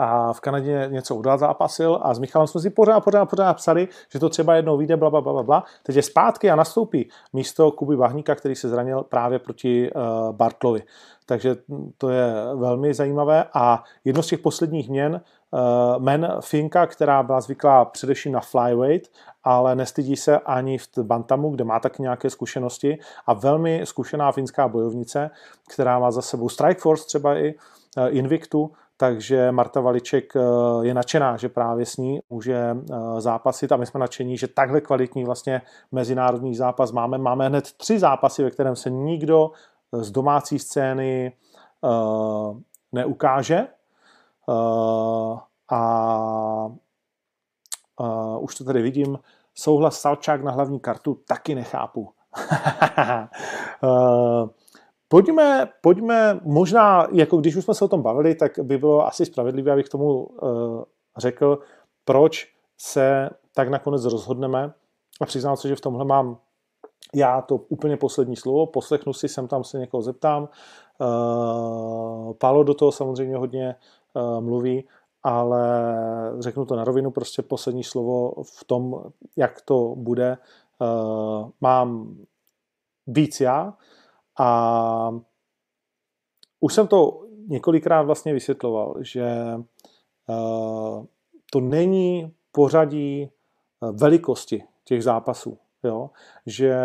[0.00, 3.88] a v Kanadě něco udal, zápasil a s Michalem jsme si pořád, pořád, pořád psali,
[4.12, 5.64] že to třeba jednou vyjde, bla, bla, bla, bla.
[5.82, 10.82] Teď je zpátky a nastoupí místo Kuby Bahníka, který se zranil právě proti uh, Bartlovi.
[11.26, 11.56] Takže
[11.98, 15.20] to je velmi zajímavé a jedno z těch posledních měn,
[15.50, 19.12] uh, men Finka, která byla zvyklá především na flyweight,
[19.44, 24.68] ale nestydí se ani v Bantamu, kde má tak nějaké zkušenosti a velmi zkušená finská
[24.68, 25.30] bojovnice,
[25.72, 30.40] která má za sebou Strikeforce třeba i uh, Invictu, takže Marta Valiček eh,
[30.82, 34.80] je nadšená, že právě s ní může eh, zápasit a my jsme nadšení, že takhle
[34.80, 37.18] kvalitní vlastně mezinárodní zápas máme.
[37.18, 39.50] Máme hned tři zápasy, ve kterém se nikdo
[39.92, 41.32] z domácí scény
[42.92, 43.66] neukáže
[45.70, 45.80] a
[48.40, 49.18] už to tady vidím,
[49.54, 52.08] souhlas Salčák na hlavní kartu taky nechápu.
[55.12, 59.26] Pojďme, pojďme, možná, jako když už jsme se o tom bavili, tak by bylo asi
[59.26, 60.82] spravedlivé, abych tomu uh,
[61.16, 61.58] řekl,
[62.04, 64.72] proč se tak nakonec rozhodneme.
[65.20, 66.38] A přiznám se, že v tomhle mám
[67.14, 70.48] já to úplně poslední slovo, poslechnu si, sem tam se někoho zeptám.
[70.98, 73.74] Uh, Pálo do toho samozřejmě hodně
[74.14, 74.88] uh, mluví,
[75.22, 75.62] ale
[76.38, 79.02] řeknu to na rovinu, prostě poslední slovo v tom,
[79.36, 80.38] jak to bude,
[80.78, 82.16] uh, mám
[83.06, 83.74] víc já,
[84.40, 85.20] a
[86.60, 89.24] už jsem to několikrát vlastně vysvětloval, že
[90.30, 91.06] eh,
[91.52, 95.58] to není pořadí eh, velikosti těch zápasů.
[95.84, 96.10] Jo?
[96.46, 96.76] Že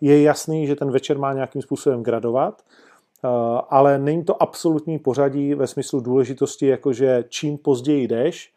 [0.00, 3.28] je jasný, že ten večer má nějakým způsobem gradovat, eh,
[3.68, 8.54] ale není to absolutní pořadí ve smyslu důležitosti, jakože čím později jdeš,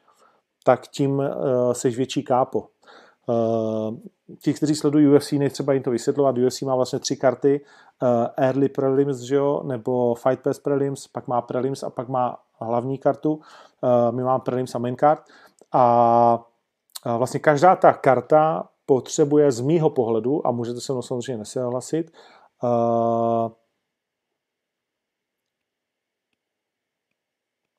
[0.64, 1.24] tak tím
[1.72, 2.68] seš větší kápo.
[4.42, 6.38] Ti, kteří sledují UFC, třeba jim to vysvětlovat.
[6.38, 7.62] UFC má vlastně tři karty.
[8.04, 12.38] Uh, early Prelims, že jo, nebo Fight Pass Prelims, pak má Prelims a pak má
[12.60, 13.34] hlavní kartu.
[13.34, 13.42] Uh,
[14.12, 15.24] my máme Prelims a Main Card.
[15.72, 16.46] A
[17.06, 22.12] uh, vlastně každá ta karta potřebuje z mýho pohledu, a můžete se mnou samozřejmě nesouhlasit,
[22.64, 23.52] uh,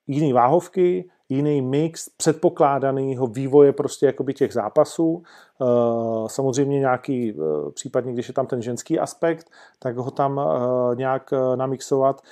[0.06, 5.22] jiný váhovky, jiný mix předpokládaného vývoje prostě jakoby těch zápasů.
[5.62, 5.64] Eh,
[6.26, 11.30] samozřejmě nějaký, eh, případně když je tam ten ženský aspekt, tak ho tam eh, nějak
[11.56, 12.22] namixovat.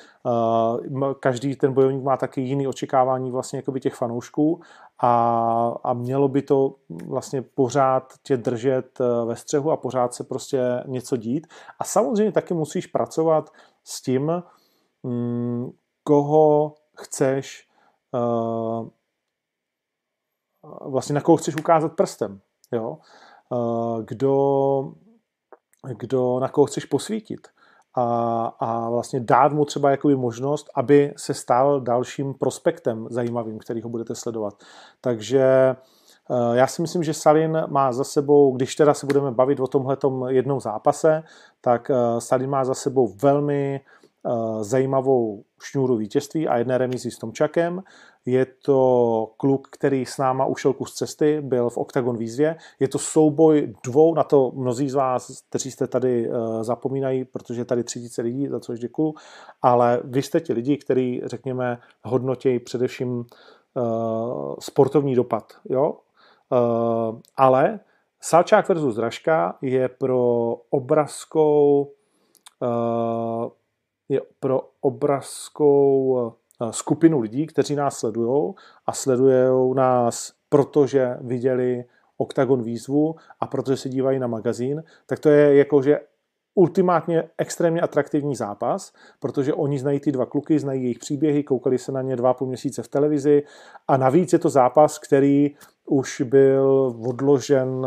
[1.21, 4.61] Každý ten bojovník má taky jiný očekávání vlastně jakoby těch fanoušků
[4.99, 6.75] a, a mělo by to
[7.07, 11.47] vlastně pořád tě držet ve střehu a pořád se prostě něco dít.
[11.79, 13.51] A samozřejmě taky musíš pracovat
[13.85, 14.43] s tím,
[15.03, 15.71] mm,
[16.05, 17.69] koho chceš
[20.81, 22.41] vlastně na koho chceš ukázat prstem,
[22.73, 22.99] jo?
[23.51, 24.93] Uh, kdo,
[25.97, 27.49] kdo, na koho chceš posvítit
[27.95, 33.83] a, a vlastně dát mu třeba jakoby možnost, aby se stal dalším prospektem zajímavým, který
[33.83, 34.55] ho budete sledovat.
[35.01, 35.77] Takže
[36.53, 39.97] já si myslím, že Salin má za sebou, když teda se budeme bavit o tomhle
[40.29, 41.23] jednom zápase,
[41.61, 44.04] tak Salin má za sebou velmi Eh,
[44.61, 47.83] zajímavou šňůru vítězství a jedné remízy s Tomčakem.
[48.27, 52.57] Je to kluk, který s náma ušel kus cesty, byl v Octagon výzvě.
[52.81, 57.65] Je to souboj dvou, na to mnozí z vás, kteří jste tady eh, zapomínají, protože
[57.65, 59.15] tady 3000 lidí, za což děkuju,
[59.63, 63.11] ale vy jste ti lidi, kteří, řekněme, hodnotějí především
[63.75, 65.53] uh, sportovní dopad.
[65.65, 65.97] Jo?
[67.37, 67.81] Ale
[68.21, 71.91] Salčák versus Dražka je pro obrazkou
[74.09, 78.55] je pro obrazskou eh, skupinu lidí, kteří nás sledují
[78.87, 81.85] a sledují nás, protože viděli
[82.17, 86.01] Octagon výzvu a protože se dívají na magazín, tak to je jako, že
[86.55, 91.93] ultimátně extrémně atraktivní zápas, protože oni znají ty dva kluky, znají jejich příběhy, koukali se
[91.93, 93.43] na ně dva půl měsíce v televizi
[93.89, 97.87] a navíc je to zápas, který už byl odložen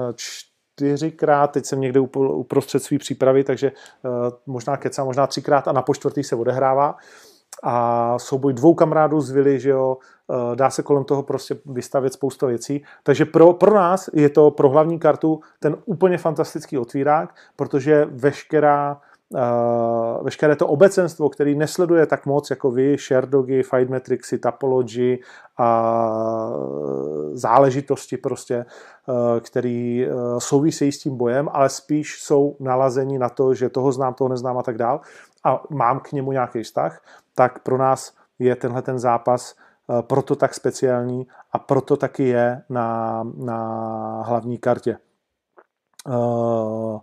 [0.77, 4.11] čtyřikrát, teď jsem někde uprostřed své přípravy, takže uh,
[4.45, 6.95] možná keca, možná třikrát a na poštvrtý se odehrává
[7.63, 9.97] a souboj dvou kamarádů z Vily, že jo,
[10.29, 12.83] eh, dá se kolem toho prostě vystavět spousta věcí.
[13.03, 19.01] Takže pro, pro nás je to pro hlavní kartu ten úplně fantastický otvírák, protože veškerá
[20.21, 25.19] veškeré to obecenstvo, který nesleduje tak moc jako vy, Sharedogy, Fight Metrixy, Topology
[25.57, 26.51] a
[27.31, 28.65] záležitosti prostě,
[29.05, 33.91] uh, který uh, souvisejí s tím bojem, ale spíš jsou nalazení na to, že toho
[33.91, 35.01] znám, toho neznám a tak dál
[35.43, 37.01] a mám k němu nějaký vztah,
[37.35, 39.55] tak pro nás je tenhle ten zápas
[40.01, 43.57] proto tak speciální a proto taky je na, na
[44.25, 44.97] hlavní kartě.
[46.07, 46.99] Uh,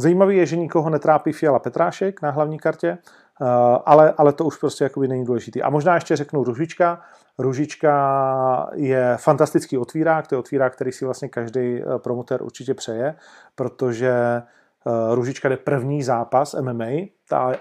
[0.00, 3.44] Zajímavý je, že nikoho netrápí Fiala Petrášek na hlavní kartě, eh,
[3.84, 5.62] ale, ale to už prostě jakoby není důležitý.
[5.62, 7.00] A možná ještě řeknu Ružička.
[7.38, 13.14] Ružička je fantastický otvírák, to je otvírák, který si vlastně každý eh, promotér určitě přeje,
[13.54, 16.90] protože eh, Ružička je první zápas MMA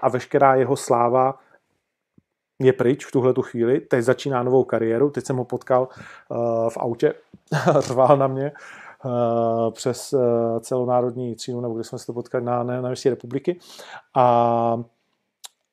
[0.01, 1.39] a veškerá jeho sláva
[2.59, 3.79] je pryč v tuhle tu chvíli.
[3.79, 5.87] Teď začíná novou kariéru, teď jsem ho potkal
[6.69, 7.13] v autě,
[7.79, 8.51] řval na mě,
[9.71, 13.59] přes eh, celonárodní třínu, nebo kde jsme se to potkali na, na, na republiky.
[14.15, 14.83] A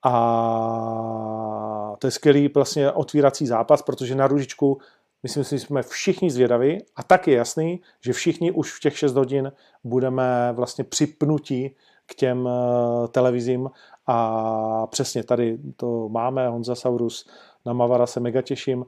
[0.06, 4.78] a to je skvělý vlastně otvírací zápas, protože na Růžičku
[5.22, 8.98] myslím si, že jsme všichni zvědaví a tak je jasný, že všichni už v těch
[8.98, 9.52] 6 hodin
[9.84, 13.70] budeme vlastně připnutí k těm eh, televizím
[14.06, 17.28] a přesně tady to máme, Honza Saurus,
[17.66, 18.86] na Mavara se mega těším,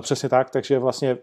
[0.00, 1.18] přesně tak, takže vlastně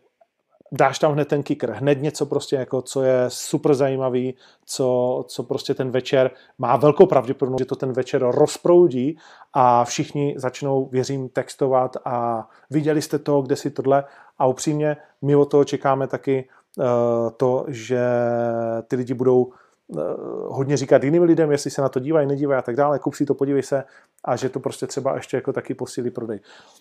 [0.71, 5.43] dáš tam hned ten kicker, hned něco prostě jako, co je super zajímavý, co, co
[5.43, 9.17] prostě ten večer má velkou pravděpodobnost, že to ten večer rozproudí
[9.53, 14.03] a všichni začnou, věřím, textovat a viděli jste to, kde si tohle.
[14.39, 16.85] A upřímně my od toho čekáme taky uh,
[17.37, 18.01] to, že
[18.87, 19.53] ty lidi budou
[20.47, 23.25] hodně říkat jiným lidem, jestli se na to dívají, nedívají a tak dále, kup si
[23.25, 23.83] to, podívej se
[24.25, 26.39] a že to prostě třeba ještě jako taky posílí prodej.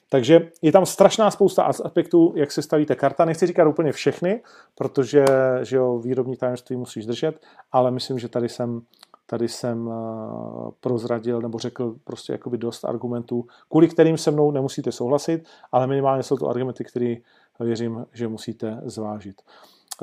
[0.09, 3.25] Takže je tam strašná spousta aspektů, jak se stavíte karta.
[3.25, 4.43] Nechci říkat úplně všechny,
[4.75, 5.25] protože
[5.63, 7.41] že jo, výrobní tajemství musíš držet,
[7.73, 8.83] ale myslím, že tady jsem
[9.29, 14.93] tady jsem eh, prozradil nebo řekl prostě jakoby dost argumentů, kvůli kterým se mnou nemusíte
[14.93, 17.15] souhlasit, ale minimálně jsou to argumenty, které
[17.61, 19.43] věřím, že musíte zvážit.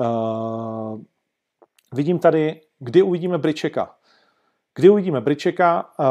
[0.00, 1.00] Uh,
[1.94, 3.94] vidím tady Kdy uvidíme Bričeka?
[4.74, 6.04] Kdy uvidíme Bričeka eh,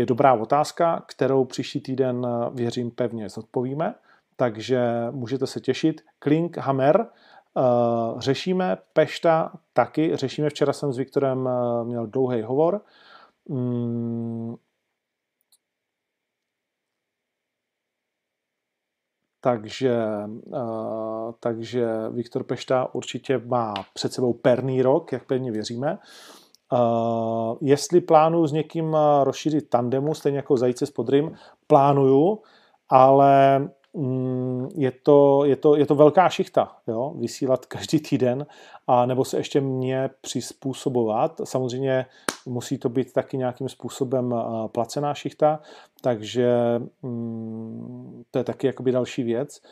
[0.00, 3.94] je dobrá otázka, kterou příští týden, eh, věřím, pevně zodpovíme,
[4.36, 4.80] takže
[5.10, 6.00] můžete se těšit.
[6.18, 7.60] Klink, Hammer, eh,
[8.18, 11.48] řešíme, Pešta taky, řešíme, včera jsem s Viktorem
[11.84, 12.80] měl dlouhý hovor,
[19.40, 19.98] Takže,
[20.46, 25.98] uh, takže Viktor Pešta určitě má před sebou perný rok, jak pevně věříme.
[26.72, 31.34] Uh, jestli plánuju s někým rozšířit tandemu, stejně jako Zajíce s Podrym,
[31.66, 32.38] plánuju,
[32.88, 33.68] ale
[34.74, 37.14] je to, je to, je to velká šichta, jo?
[37.16, 38.46] vysílat každý týden
[38.86, 41.40] a nebo se ještě mě přizpůsobovat.
[41.44, 42.06] Samozřejmě
[42.46, 44.34] musí to být taky nějakým způsobem
[44.72, 45.60] placená šichta,
[46.00, 49.62] takže mm, to je taky jakoby další věc.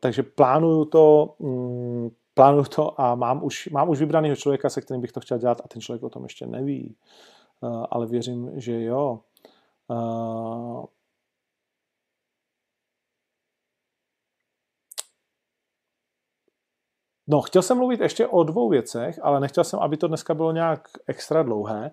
[0.00, 5.00] Takže plánuju to, mm, plánuju to a mám už, mám už vybraného člověka, se kterým
[5.00, 6.96] bych to chtěl dělat a ten člověk o tom ještě neví.
[7.90, 9.20] Ale věřím, že jo.
[17.28, 20.52] No, chtěl jsem mluvit ještě o dvou věcech, ale nechtěl jsem, aby to dneska bylo
[20.52, 21.90] nějak extra dlouhé.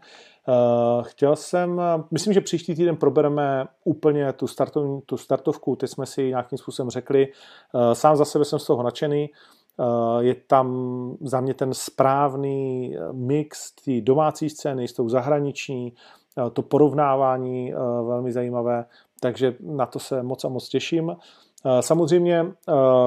[0.47, 6.05] Uh, chtěl jsem, myslím, že příští týden probereme úplně tu, startov, tu startovku, teď jsme
[6.05, 7.27] si nějakým způsobem řekli,
[7.73, 9.29] uh, sám za sebe jsem z toho nadšený,
[9.77, 10.67] uh, je tam
[11.21, 15.93] za mě ten správný mix té domácí scény s tou zahraniční,
[16.53, 17.73] to porovnávání
[18.07, 18.85] velmi zajímavé,
[19.19, 21.15] takže na to se moc a moc těším.
[21.79, 22.45] Samozřejmě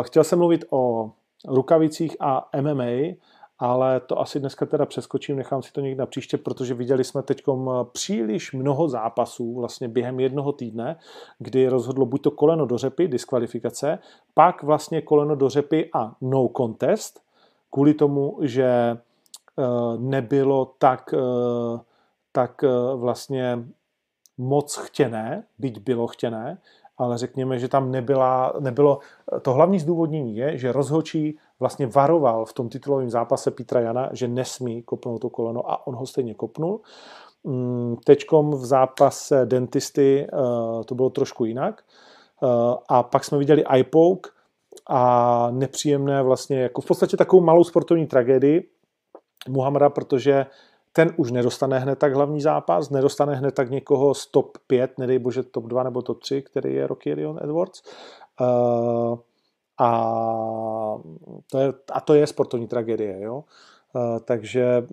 [0.02, 1.10] chtěl jsem mluvit o
[1.49, 3.14] rukavicích a MMA,
[3.59, 7.22] ale to asi dneska teda přeskočím, nechám si to někdy na příště, protože viděli jsme
[7.22, 7.42] teď
[7.92, 10.97] příliš mnoho zápasů vlastně během jednoho týdne,
[11.38, 13.99] kdy rozhodlo buď to koleno do řepy, diskvalifikace,
[14.34, 17.20] pak vlastně koleno do řepy a no contest,
[17.70, 18.99] kvůli tomu, že eh,
[19.99, 21.80] nebylo tak, eh,
[22.32, 23.59] tak eh, vlastně
[24.38, 26.59] moc chtěné, byť bylo chtěné,
[26.99, 28.99] ale řekněme, že tam nebyla, nebylo,
[29.42, 34.28] to hlavní zdůvodnění je, že rozhočí vlastně varoval v tom titulovém zápase Petra Jana, že
[34.28, 36.80] nesmí kopnout to koleno a on ho stejně kopnul.
[37.45, 41.82] Mm, teďkom v zápase dentisty eh, to bylo trošku jinak.
[42.42, 42.47] Eh,
[42.88, 44.30] a pak jsme viděli iPoke
[44.88, 48.68] a nepříjemné vlastně, jako v podstatě takovou malou sportovní tragédii
[49.49, 50.47] Muhammada, protože
[50.97, 55.18] ten už nedostane hned tak hlavní zápas, nedostane hned tak někoho z top 5, nedej
[55.18, 57.82] bože top 2 nebo top 3, který je Rocky Leon Edwards.
[58.40, 59.18] Uh,
[59.78, 60.99] a,
[61.51, 63.20] to je, a to je sportovní tragédie.
[63.20, 63.45] Jo?
[63.92, 64.86] Uh, takže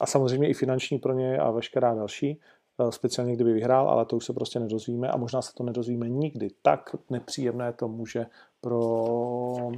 [0.00, 2.40] a samozřejmě i finanční pro ně a veškerá další,
[2.78, 6.08] uh, speciálně kdyby vyhrál, ale to už se prostě nedozvíme a možná se to nedozvíme
[6.08, 6.48] nikdy.
[6.62, 8.26] Tak nepříjemné to může
[8.60, 9.70] pro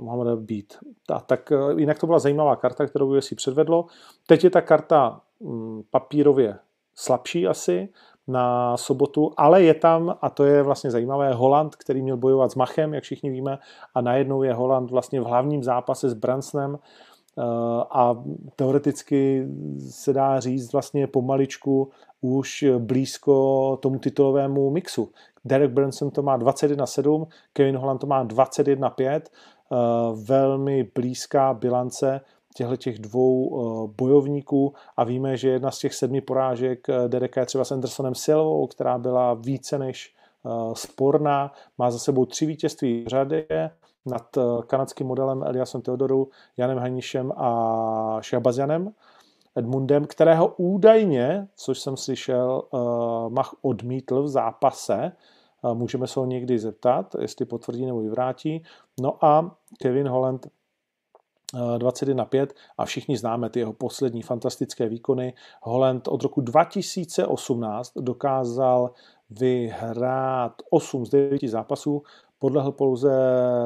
[0.00, 0.74] Mohameda být.
[1.08, 3.86] A tak uh, jinak to byla zajímavá karta, kterou si předvedlo.
[4.26, 6.58] Teď je ta karta um, papírově
[6.94, 7.88] slabší asi
[8.28, 12.54] na sobotu, ale je tam, a to je vlastně zajímavé, Holand, který měl bojovat s
[12.54, 13.58] Machem, jak všichni víme,
[13.94, 17.42] a najednou je Holand vlastně v hlavním zápase s Bransonem eh,
[17.90, 18.24] a
[18.56, 19.48] teoreticky
[19.90, 21.90] se dá říct vlastně pomaličku
[22.20, 25.12] už blízko tomu titulovému mixu.
[25.44, 29.76] Derek Branson to má 21-7, Kevin Holland to má 21-5, eh,
[30.24, 32.20] velmi blízká bilance
[32.54, 37.40] těchto těch dvou eh, bojovníků a víme, že jedna z těch sedmi porážek eh, Dereka
[37.40, 40.14] je třeba s Andersonem Silvou, která byla více než
[40.72, 43.70] sporná, má za sebou tři vítězství v řadě
[44.06, 48.92] nad kanadským modelem Eliasem Teodoru, Janem Hanišem a Šabazianem.
[49.58, 52.62] Edmundem, kterého údajně, což jsem slyšel,
[53.28, 55.12] Mach odmítl v zápase,
[55.74, 58.62] Můžeme se ho někdy zeptat, jestli potvrdí nebo vyvrátí.
[59.00, 60.46] No a Kevin Holland
[61.54, 62.46] 21-5
[62.78, 65.34] a všichni známe ty jeho poslední fantastické výkony.
[65.62, 68.90] Holland od roku 2018 dokázal
[69.30, 72.02] vyhrát 8 z 9 zápasů,
[72.38, 73.12] podlehl pouze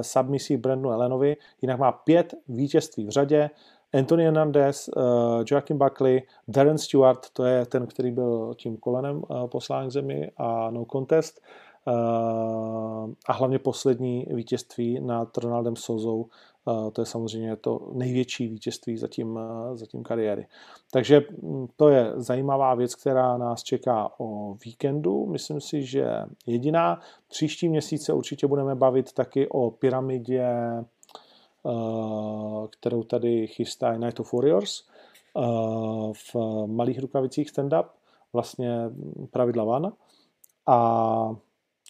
[0.01, 3.51] submisí Brandonu Elenovi, jinak má pět vítězství v řadě.
[3.95, 9.47] Anthony Hernandez, uh, Joaquin Buckley, Darren Stewart, to je ten, který byl tím kolenem uh,
[9.47, 11.40] poslán k zemi a no contest.
[11.88, 11.93] Eh,
[13.26, 16.26] a hlavně poslední vítězství nad Ronaldem Sozou,
[16.68, 20.47] eh, to je samozřejmě to největší vítězství zatím, eh, zatím kariéry.
[20.90, 25.26] Takže hm, to je zajímavá věc, která nás čeká o víkendu.
[25.26, 26.07] Myslím si, že
[26.47, 27.01] jediná.
[27.28, 30.47] Příští měsíce určitě budeme bavit taky o pyramidě,
[32.71, 34.89] kterou tady chystá Night of Warriors
[36.13, 36.37] v
[36.67, 37.85] malých rukavicích stand-up,
[38.33, 38.91] vlastně
[39.31, 39.93] pravidla van.
[40.67, 41.37] A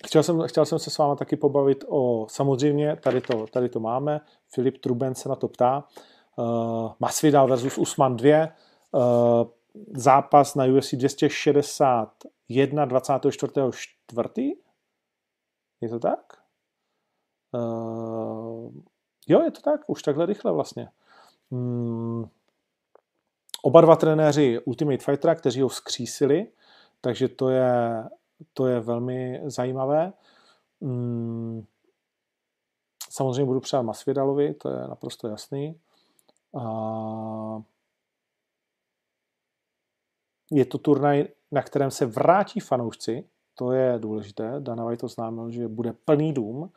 [0.07, 3.81] Chtěl jsem, chtěl jsem se s vámi taky pobavit o, samozřejmě, tady to, tady to
[3.81, 4.21] máme,
[4.55, 5.85] Filip Truben se na to ptá,
[6.37, 8.49] uh, Masvidal versus Usman 2,
[8.93, 9.45] uh,
[9.97, 14.53] zápas na UFC 261 24.4.
[15.81, 16.33] Je to tak?
[17.53, 18.73] Uh,
[19.29, 20.89] jo, je to tak, už takhle rychle vlastně.
[21.51, 22.25] Hmm.
[23.63, 26.47] Oba dva trenéři Ultimate Fightera, kteří ho vzkřísili,
[27.01, 28.05] takže to je
[28.55, 30.13] to je velmi zajímavé.
[30.81, 31.65] Mm,
[33.11, 35.81] samozřejmě budu přát Masvidalovi, to je naprosto jasný.
[36.61, 37.63] A
[40.51, 44.55] je to turnaj, na kterém se vrátí fanoušci, to je důležité.
[44.59, 46.73] Dana White oznámil, že bude plný dům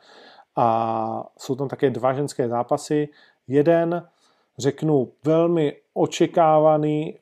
[0.56, 3.08] a jsou tam také dva ženské zápasy.
[3.48, 4.08] Jeden,
[4.58, 7.18] řeknu, velmi očekávaný,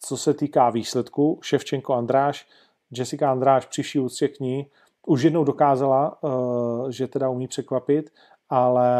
[0.00, 2.46] co se týká výsledku, Ševčenko Andráš,
[2.90, 4.66] Jessica Andráš příští úctě k ní
[5.08, 8.10] už jednou dokázala, eh, že teda umí překvapit,
[8.50, 8.90] ale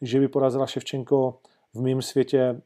[0.00, 1.38] že by porazila Ševčenko
[1.74, 2.60] v mém světě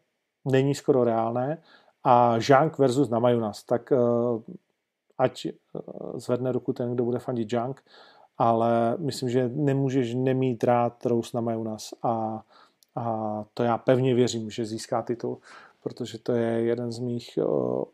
[0.44, 1.62] není skoro reálné.
[2.04, 3.96] A Žank versus Namajunas, tak eh,
[5.18, 5.52] ať eh,
[6.14, 7.82] zvedne ruku ten, kdo bude fandit Žank,
[8.38, 12.42] ale myslím, že nemůžeš nemít rád Rous Namajunas a,
[12.96, 15.38] a to já pevně věřím, že získá titul
[15.82, 17.44] protože to je jeden z mých eh,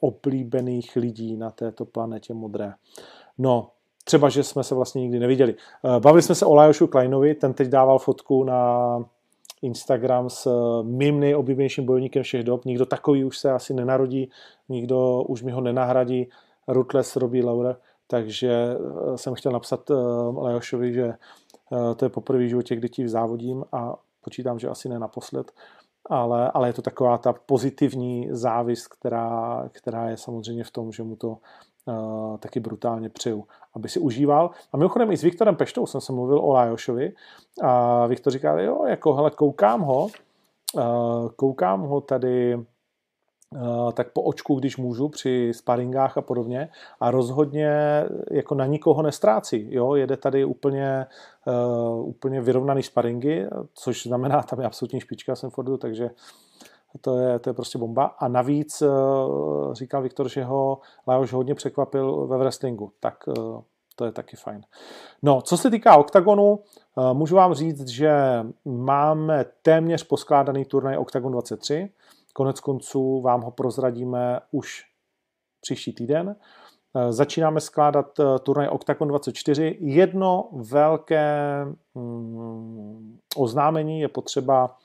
[0.01, 2.73] oblíbených lidí na této planetě modré.
[3.39, 3.71] No,
[4.05, 5.55] třeba, že jsme se vlastně nikdy neviděli.
[5.55, 9.05] Eh, bavili jsme se o Lajošu Kleinovi, ten teď dával fotku na
[9.63, 12.65] Instagram s eh, mým nejoblíbenějším bojovníkem všech dob.
[12.65, 14.31] Nikdo takový už se asi nenarodí,
[14.69, 16.29] nikdo už mi ho nenahradí.
[16.71, 17.77] Ruthless Robbie Laurer,
[18.11, 18.77] takže
[19.17, 19.91] jsem chtěl napsat
[20.37, 21.15] Lajošovi, že
[21.97, 23.95] to je poprvé v životě, kdy ti závodím a
[24.25, 25.53] počítám, že asi ne naposled
[26.11, 31.03] ale, ale je to taková ta pozitivní závist, která, která je samozřejmě v tom, že
[31.03, 31.39] mu to
[32.39, 33.45] taky brutálně přeju,
[33.75, 34.51] aby si užíval.
[34.73, 37.13] A mimochodem i s Viktorem Peštou jsem se mluvil o Lajošovi
[37.63, 40.09] a Viktor říkal, jo, jako hele, koukám ho,
[41.37, 42.65] koukám ho tady eh,
[43.93, 46.69] tak po očku, když můžu, při sparingách a podobně.
[47.01, 47.71] A rozhodně
[48.31, 49.75] jako na nikoho nestrácí.
[49.75, 49.95] Jo?
[49.95, 51.07] Jede tady úplně,
[51.47, 56.11] uh, úplně vyrovnaný sparingy, což znamená, tam je absolutní špička Fordu, takže
[57.01, 58.05] to je, to je prostě bomba.
[58.05, 62.93] A navíc uh, říkal Viktor, že ho Lajoš hodně překvapil ve wrestlingu.
[63.01, 63.61] Tak uh,
[63.99, 64.63] to je taky fajn.
[65.23, 68.13] No, co se týká OKTAGONu, eh, můžu vám říct, že
[68.65, 71.91] máme téměř poskládaný turnaj OKTAGON 23.
[72.39, 74.85] Konec konců vám ho prozradíme už
[75.61, 76.37] příští týden.
[76.97, 79.79] Eh, začínáme skládat eh, turnaj OKTAGON 24.
[79.81, 81.65] Jedno velké
[81.95, 84.79] mm, oznámení je potřeba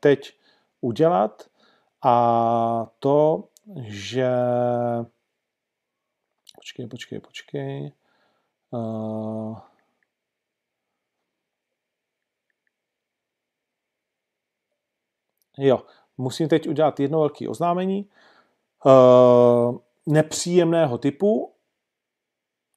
[0.00, 0.38] teď
[0.80, 1.42] udělat
[2.04, 3.48] a to,
[3.82, 4.30] že
[6.56, 7.92] Počkej, počkej, počkej.
[8.70, 9.58] Uh,
[15.58, 15.82] jo,
[16.18, 18.08] musím teď udělat jedno velké oznámení
[18.84, 21.52] uh, nepříjemného typu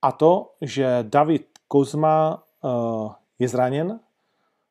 [0.02, 4.00] a to, že David Kozma uh, je zraněn.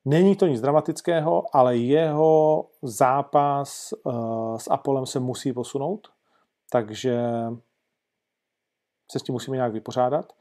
[0.05, 6.09] Není to nic dramatického, ale jeho zápas uh, s Apolem se musí posunout,
[6.71, 7.21] takže
[9.12, 10.33] se s tím musíme nějak vypořádat,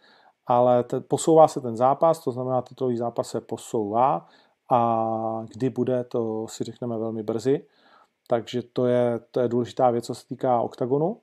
[0.48, 4.28] ale te, posouvá se ten zápas, to znamená, titulový zápas se posouvá
[4.70, 7.66] a kdy bude, to si řekneme velmi brzy.
[8.28, 11.22] Takže to je, to je důležitá věc, co se týká OKTAGONu.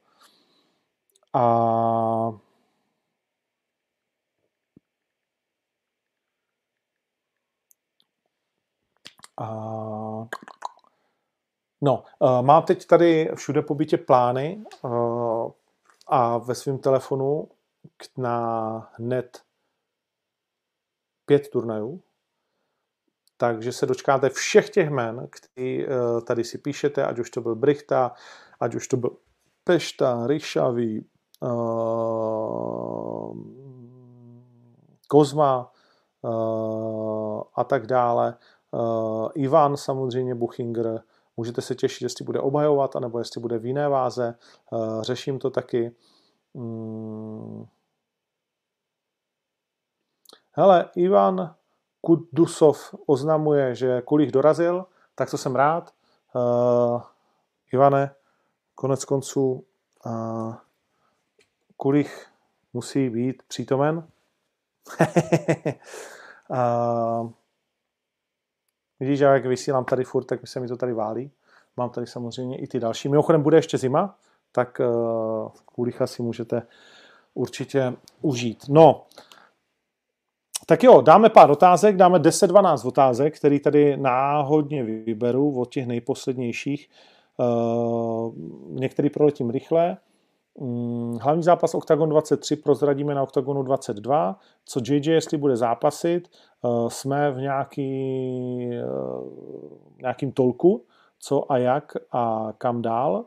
[1.32, 2.32] A
[9.40, 10.28] A...
[11.80, 12.04] No,
[12.40, 14.64] mám teď tady všude po bytě plány.
[16.06, 17.48] A ve svém telefonu
[18.16, 19.42] na hned
[21.26, 22.02] pět turnajů,
[23.36, 25.88] takže se dočkáte všech těch jmen, který eh,
[26.26, 28.12] tady si píšete, ať už to byl Brichta,
[28.60, 29.10] ať už to byl
[29.64, 31.06] Pešta, Ryšavý,
[31.40, 31.50] uh,
[35.08, 35.72] Kozma
[36.22, 38.36] uh, a tak dále.
[39.34, 41.02] Ivan samozřejmě Buchinger,
[41.36, 44.34] Můžete se těšit, jestli bude obhajovat, anebo jestli bude v jiné váze.
[44.72, 45.96] Eh, řeším to taky.
[46.54, 47.66] Hmm.
[50.52, 51.54] Hele, Ivan
[52.04, 55.94] Kudusov oznamuje, že Kulich dorazil, tak to jsem rád.
[56.34, 57.02] Uh,
[57.72, 58.14] Ivane,
[58.74, 59.64] konec konců
[60.06, 60.54] uh,
[61.76, 62.26] Kulich
[62.72, 64.08] musí být přítomen.
[66.48, 67.30] uh,
[69.00, 71.30] Vidíš, že jak vysílám tady furt, tak se mi to tady válí.
[71.76, 73.08] Mám tady samozřejmě i ty další.
[73.08, 74.18] Mimochodem bude ještě zima,
[74.52, 76.62] tak uh, kulicha si můžete
[77.34, 78.64] určitě užít.
[78.68, 79.06] No,
[80.66, 86.88] tak jo, dáme pár otázek, dáme 10-12 otázek, který tady náhodně vyberu od těch nejposlednějších.
[87.38, 88.34] Uh,
[88.68, 89.96] některý proletím rychle.
[90.60, 94.38] Mm, hlavní zápas Octagon 23 prozradíme na Octagonu 22.
[94.64, 97.90] Co JJ, jestli bude zápasit, eh, jsme v nějaký,
[98.72, 98.84] eh,
[100.00, 100.84] nějakým tolku,
[101.18, 103.24] co a jak a kam dál.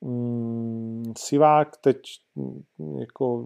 [0.00, 1.98] Mm, Sivák teď
[2.36, 2.62] mm,
[2.98, 3.44] jako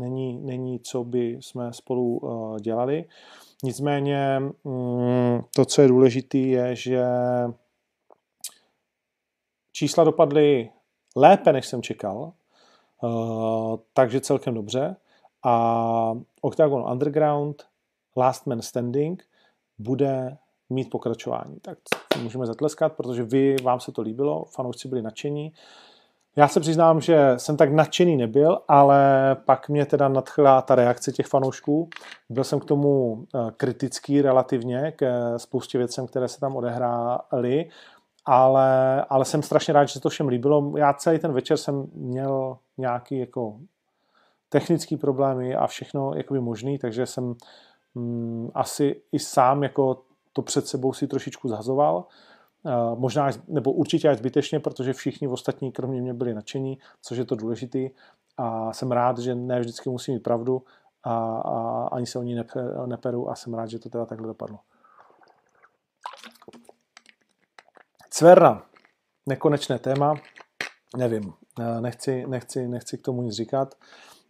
[0.00, 3.04] není, není, co by jsme spolu eh, dělali.
[3.64, 4.42] Nicméně
[5.54, 7.04] to, co je důležité, je, že
[9.72, 10.70] čísla dopadly
[11.16, 12.32] lépe, než jsem čekal,
[13.02, 14.96] uh, takže celkem dobře.
[15.42, 17.62] A Octagon Underground,
[18.16, 19.24] Last Man Standing,
[19.78, 20.36] bude
[20.70, 21.60] mít pokračování.
[21.60, 21.78] Tak
[22.22, 25.52] můžeme zatleskat, protože vy, vám se to líbilo, fanoušci byli nadšení.
[26.36, 31.12] Já se přiznám, že jsem tak nadšený nebyl, ale pak mě teda nadchla ta reakce
[31.12, 31.88] těch fanoušků.
[32.28, 37.70] Byl jsem k tomu eh, kritický relativně, k spoustě věcem, které se tam odehrály
[38.24, 40.72] ale, ale jsem strašně rád, že se to všem líbilo.
[40.76, 43.58] Já celý ten večer jsem měl nějaký jako
[44.48, 47.34] technický problémy a všechno jakoby možný, takže jsem
[47.94, 50.02] mm, asi i sám jako
[50.32, 52.04] to před sebou si trošičku zhazoval.
[52.62, 57.24] Uh, možná, nebo určitě až zbytečně, protože všichni ostatní kromě mě byli nadšení, což je
[57.24, 57.90] to důležitý.
[58.36, 60.62] A jsem rád, že ne vždycky musím mít pravdu
[61.02, 62.40] a, a ani se o ní
[62.86, 64.58] neperu a jsem rád, že to teda takhle dopadlo.
[68.10, 68.62] Cverna,
[69.26, 70.14] nekonečné téma,
[70.96, 73.74] nevím, eh, nechci, nechci, nechci k tomu nic říkat.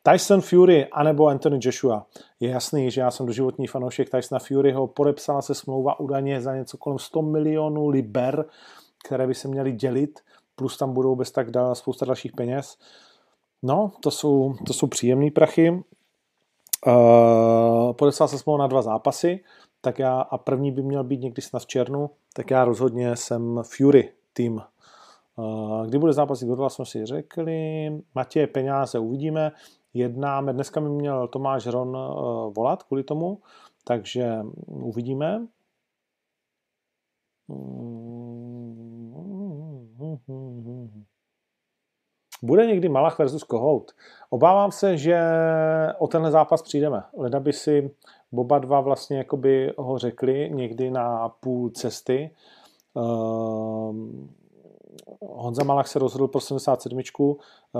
[0.03, 2.07] Tyson Fury anebo Anthony Joshua.
[2.41, 4.87] Je jasný, že já jsem doživotní fanoušek Tysona Furyho.
[4.87, 8.45] Podepsala se smlouva údajně za něco kolem 100 milionů liber,
[9.05, 10.21] které by se měly dělit,
[10.57, 12.79] plus tam budou bez tak dál spousta dalších peněz.
[13.63, 15.71] No, to jsou, to jsou příjemné prachy.
[16.87, 19.41] Uh, podepsal se smlouva na dva zápasy
[19.81, 23.63] tak já, a první by měl být někdy snad v černu, tak já rozhodně jsem
[23.63, 24.61] Fury tým.
[25.37, 27.91] Uh, kdy bude zápasit Godla, jsme si řekli.
[28.15, 29.53] Matěj peníze uvidíme.
[29.95, 33.39] Jednáme, dneska mi měl Tomáš Ron uh, volat kvůli tomu,
[33.85, 35.47] takže uvidíme.
[42.43, 43.93] Bude někdy Malach versus Kohout.
[44.31, 45.21] Obávám se, že
[45.99, 47.03] o tenhle zápas přijdeme.
[47.17, 47.91] Leda by si
[48.33, 52.31] Boba dva vlastně jakoby ho řekli někdy na půl cesty.
[52.95, 53.95] Uh,
[55.21, 57.37] Honza Malach se rozhodl pro 77, uh,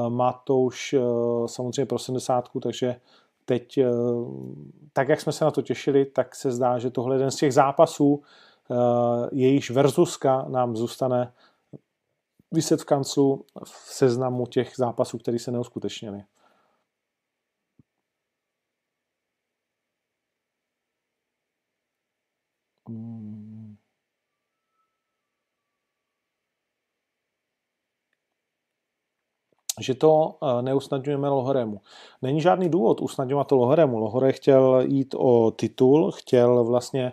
[0.09, 3.01] Matouš uh, samozřejmě pro 70, takže
[3.45, 4.55] teď, uh,
[4.93, 7.37] tak jak jsme se na to těšili, tak se zdá, že tohle je jeden z
[7.37, 8.23] těch zápasů,
[9.33, 11.33] jejíž verzuska nám zůstane
[12.53, 16.23] vyset v kanclu v seznamu těch zápasů, které se neuskutečnily.
[29.81, 31.81] Že to eh, neusnadňujeme Lohoremu.
[32.23, 33.99] Není žádný důvod usnadňovat to Lohoremu.
[33.99, 37.13] Lohore chtěl jít o titul, chtěl vlastně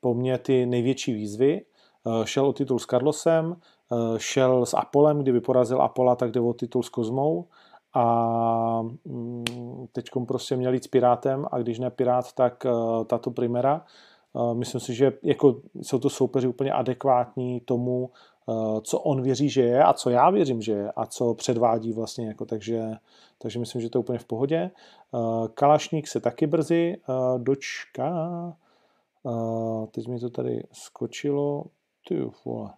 [0.00, 5.22] po mně ty největší výzvy, eh, šel o titul s Carlosem, eh, šel s Apolem,
[5.22, 7.46] kdyby porazil Apola, tak jde o titul s Kozmou
[7.94, 12.66] a mm, teď prostě měl jít s Pirátem a když ne Pirát, tak
[13.06, 13.84] tato Primera
[14.52, 18.10] Myslím si, že jako jsou to soupeři úplně adekvátní tomu,
[18.82, 22.26] co on věří, že je a co já věřím, že je a co předvádí vlastně.
[22.26, 22.90] Jako, takže,
[23.38, 24.70] takže myslím, že to je úplně v pohodě.
[25.14, 28.56] Eh, Kalašník se taky brzy eh, dočká.
[29.90, 31.64] Teď mi to tady skočilo.
[32.08, 32.70] Ty vole.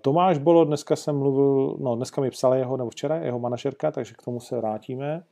[0.00, 4.14] Tomáš Bolo, dneska jsem mluvil, no dneska mi psala jeho, nebo včera, jeho manažerka, takže
[4.14, 5.24] k tomu se vrátíme.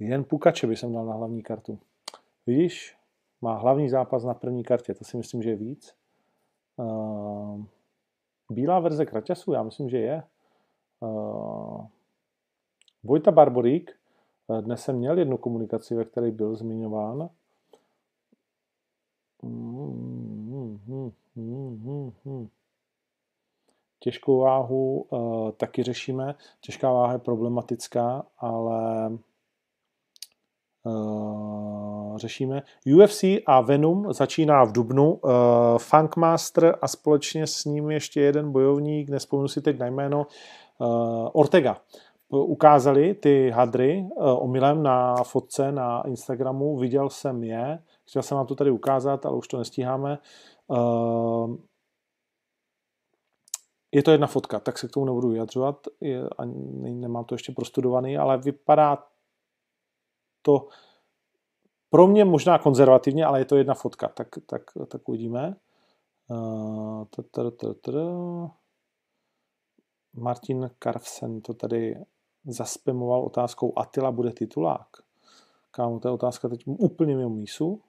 [0.00, 1.78] Jen Pukače by jsem dal na hlavní kartu.
[2.46, 2.96] Vidíš,
[3.40, 5.94] má hlavní zápas na první kartě, to si myslím, že je víc.
[6.76, 7.64] Uh,
[8.50, 10.22] bílá verze Kraťasu, já myslím, že je.
[11.00, 11.86] Uh,
[13.04, 13.98] Vojta Barborík,
[14.50, 17.30] eh, dnes jsem měl jednu komunikaci, ve které byl zmiňován.
[23.98, 26.34] Těžkou váhu uh, taky řešíme.
[26.60, 29.10] Těžká váha je problematická, ale
[30.84, 32.62] uh, řešíme.
[32.96, 35.14] UFC a Venom začíná v Dubnu.
[35.14, 35.30] Uh,
[35.78, 40.26] Funkmaster a společně s ním ještě jeden bojovník, nespomenu si teď na jméno,
[40.78, 41.76] uh, Ortega.
[42.28, 47.78] Ukázali ty hadry uh, omylem na fotce na Instagramu, viděl jsem je,
[48.08, 50.18] chtěl jsem vám to tady ukázat, ale už to nestíháme.
[50.68, 51.56] Uh,
[53.92, 57.52] je to jedna fotka, tak se k tomu nebudu vyjadřovat, je, ani nemám to ještě
[57.52, 58.98] prostudovaný, ale vypadá
[60.42, 60.68] to
[61.90, 65.56] pro mě možná konzervativně, ale je to jedna fotka, tak, tak, tak uvidíme.
[66.30, 67.04] Uh,
[70.14, 72.04] Martin Karfsen to tady
[72.44, 74.88] zaspemoval otázkou Atila bude titulák.
[75.70, 77.82] Kámo, to je otázka teď úplně mimo mísu.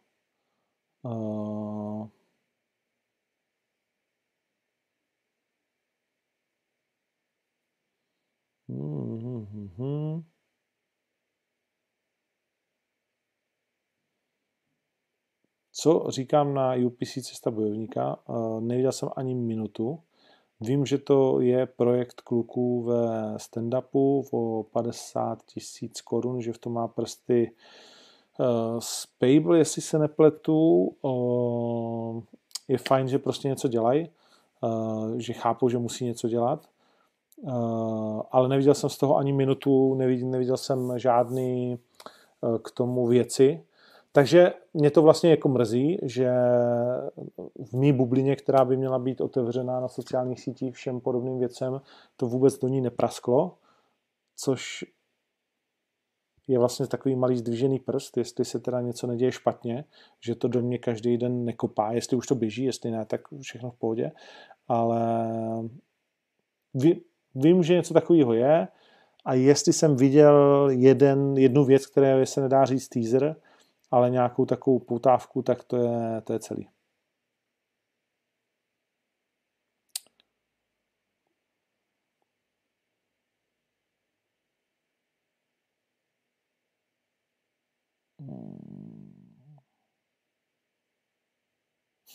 [1.03, 2.07] Uh,
[8.69, 10.30] hmm, hmm, hmm.
[15.81, 18.19] Co říkám na UPC Cesta bojovníka?
[18.59, 19.99] Neviděl jsem ani minutu.
[20.59, 26.73] Vím, že to je projekt kluků ve stand-upu o 50 tisíc korun, že v tom
[26.73, 27.51] má prsty
[28.79, 30.91] Spable, jestli se nepletu.
[32.67, 34.09] Je fajn, že prostě něco dělají,
[35.17, 36.67] že chápou, že musí něco dělat.
[38.31, 41.79] Ale neviděl jsem z toho ani minutu, neviděl, neviděl jsem žádný
[42.63, 43.63] k tomu věci,
[44.11, 46.31] takže mě to vlastně jako mrzí, že
[47.65, 51.81] v mý bublině, která by měla být otevřená na sociálních sítích všem podobným věcem,
[52.17, 53.57] to vůbec do ní neprasklo,
[54.35, 54.85] což
[56.47, 59.85] je vlastně takový malý zdvižený prst, jestli se teda něco neděje špatně,
[60.19, 63.71] že to do mě každý den nekopá, jestli už to běží, jestli ne, tak všechno
[63.71, 64.11] v pohodě,
[64.67, 65.29] ale
[67.35, 68.67] vím, že něco takového je
[69.25, 73.35] a jestli jsem viděl jeden, jednu věc, které se nedá říct teaser,
[73.91, 76.69] ale nějakou takovou poutávku, tak to je, to je celý.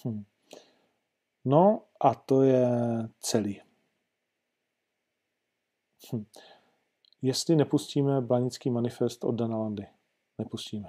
[0.04, 0.24] Hm.
[1.44, 2.68] No a to je
[3.20, 3.60] celý.
[6.12, 6.24] Hm.
[7.22, 9.86] Jestli nepustíme Blanický manifest od Dana Landy.
[10.38, 10.88] Nepustíme.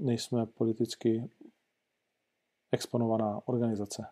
[0.00, 1.30] Nejsme politicky
[2.72, 4.06] exponovaná organizace.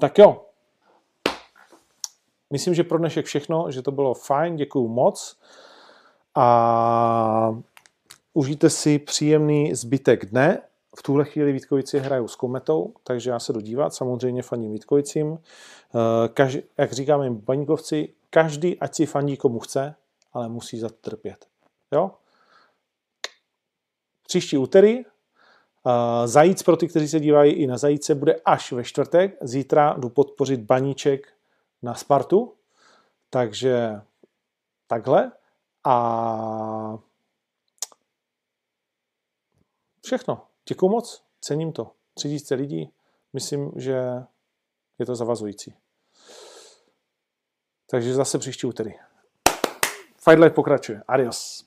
[0.00, 0.46] Tak jo.
[2.50, 5.38] Myslím, že pro dnešek všechno, že to bylo fajn, děkuju moc.
[6.34, 7.56] A
[8.32, 10.62] užijte si příjemný zbytek dne.
[10.96, 15.38] V tuhle chvíli Vítkovici hrajou s Kometou, takže já se jdu dívat, samozřejmě faním Vítkovicím.
[16.34, 19.94] Každý, jak říkáme baníkovci, každý, ať si fandí komu chce,
[20.32, 21.46] ale musí za to trpět.
[21.94, 22.10] Jo?
[24.22, 25.04] Příští úterý
[26.24, 29.38] Zajíc pro ty, kteří se dívají i na Zajíce, bude až ve čtvrtek.
[29.40, 31.32] Zítra jdu podpořit baníček
[31.82, 32.54] na Spartu.
[33.30, 34.00] Takže
[34.86, 35.32] takhle.
[35.84, 36.98] A
[40.04, 40.46] všechno.
[40.68, 41.90] Děkuji moc, cením to.
[42.14, 42.92] 3000 lidí,
[43.32, 44.00] myslím, že
[44.98, 45.76] je to zavazující.
[47.90, 48.90] Takže zase příští úterý.
[50.16, 51.02] Fight Life pokračuje.
[51.08, 51.66] Adios.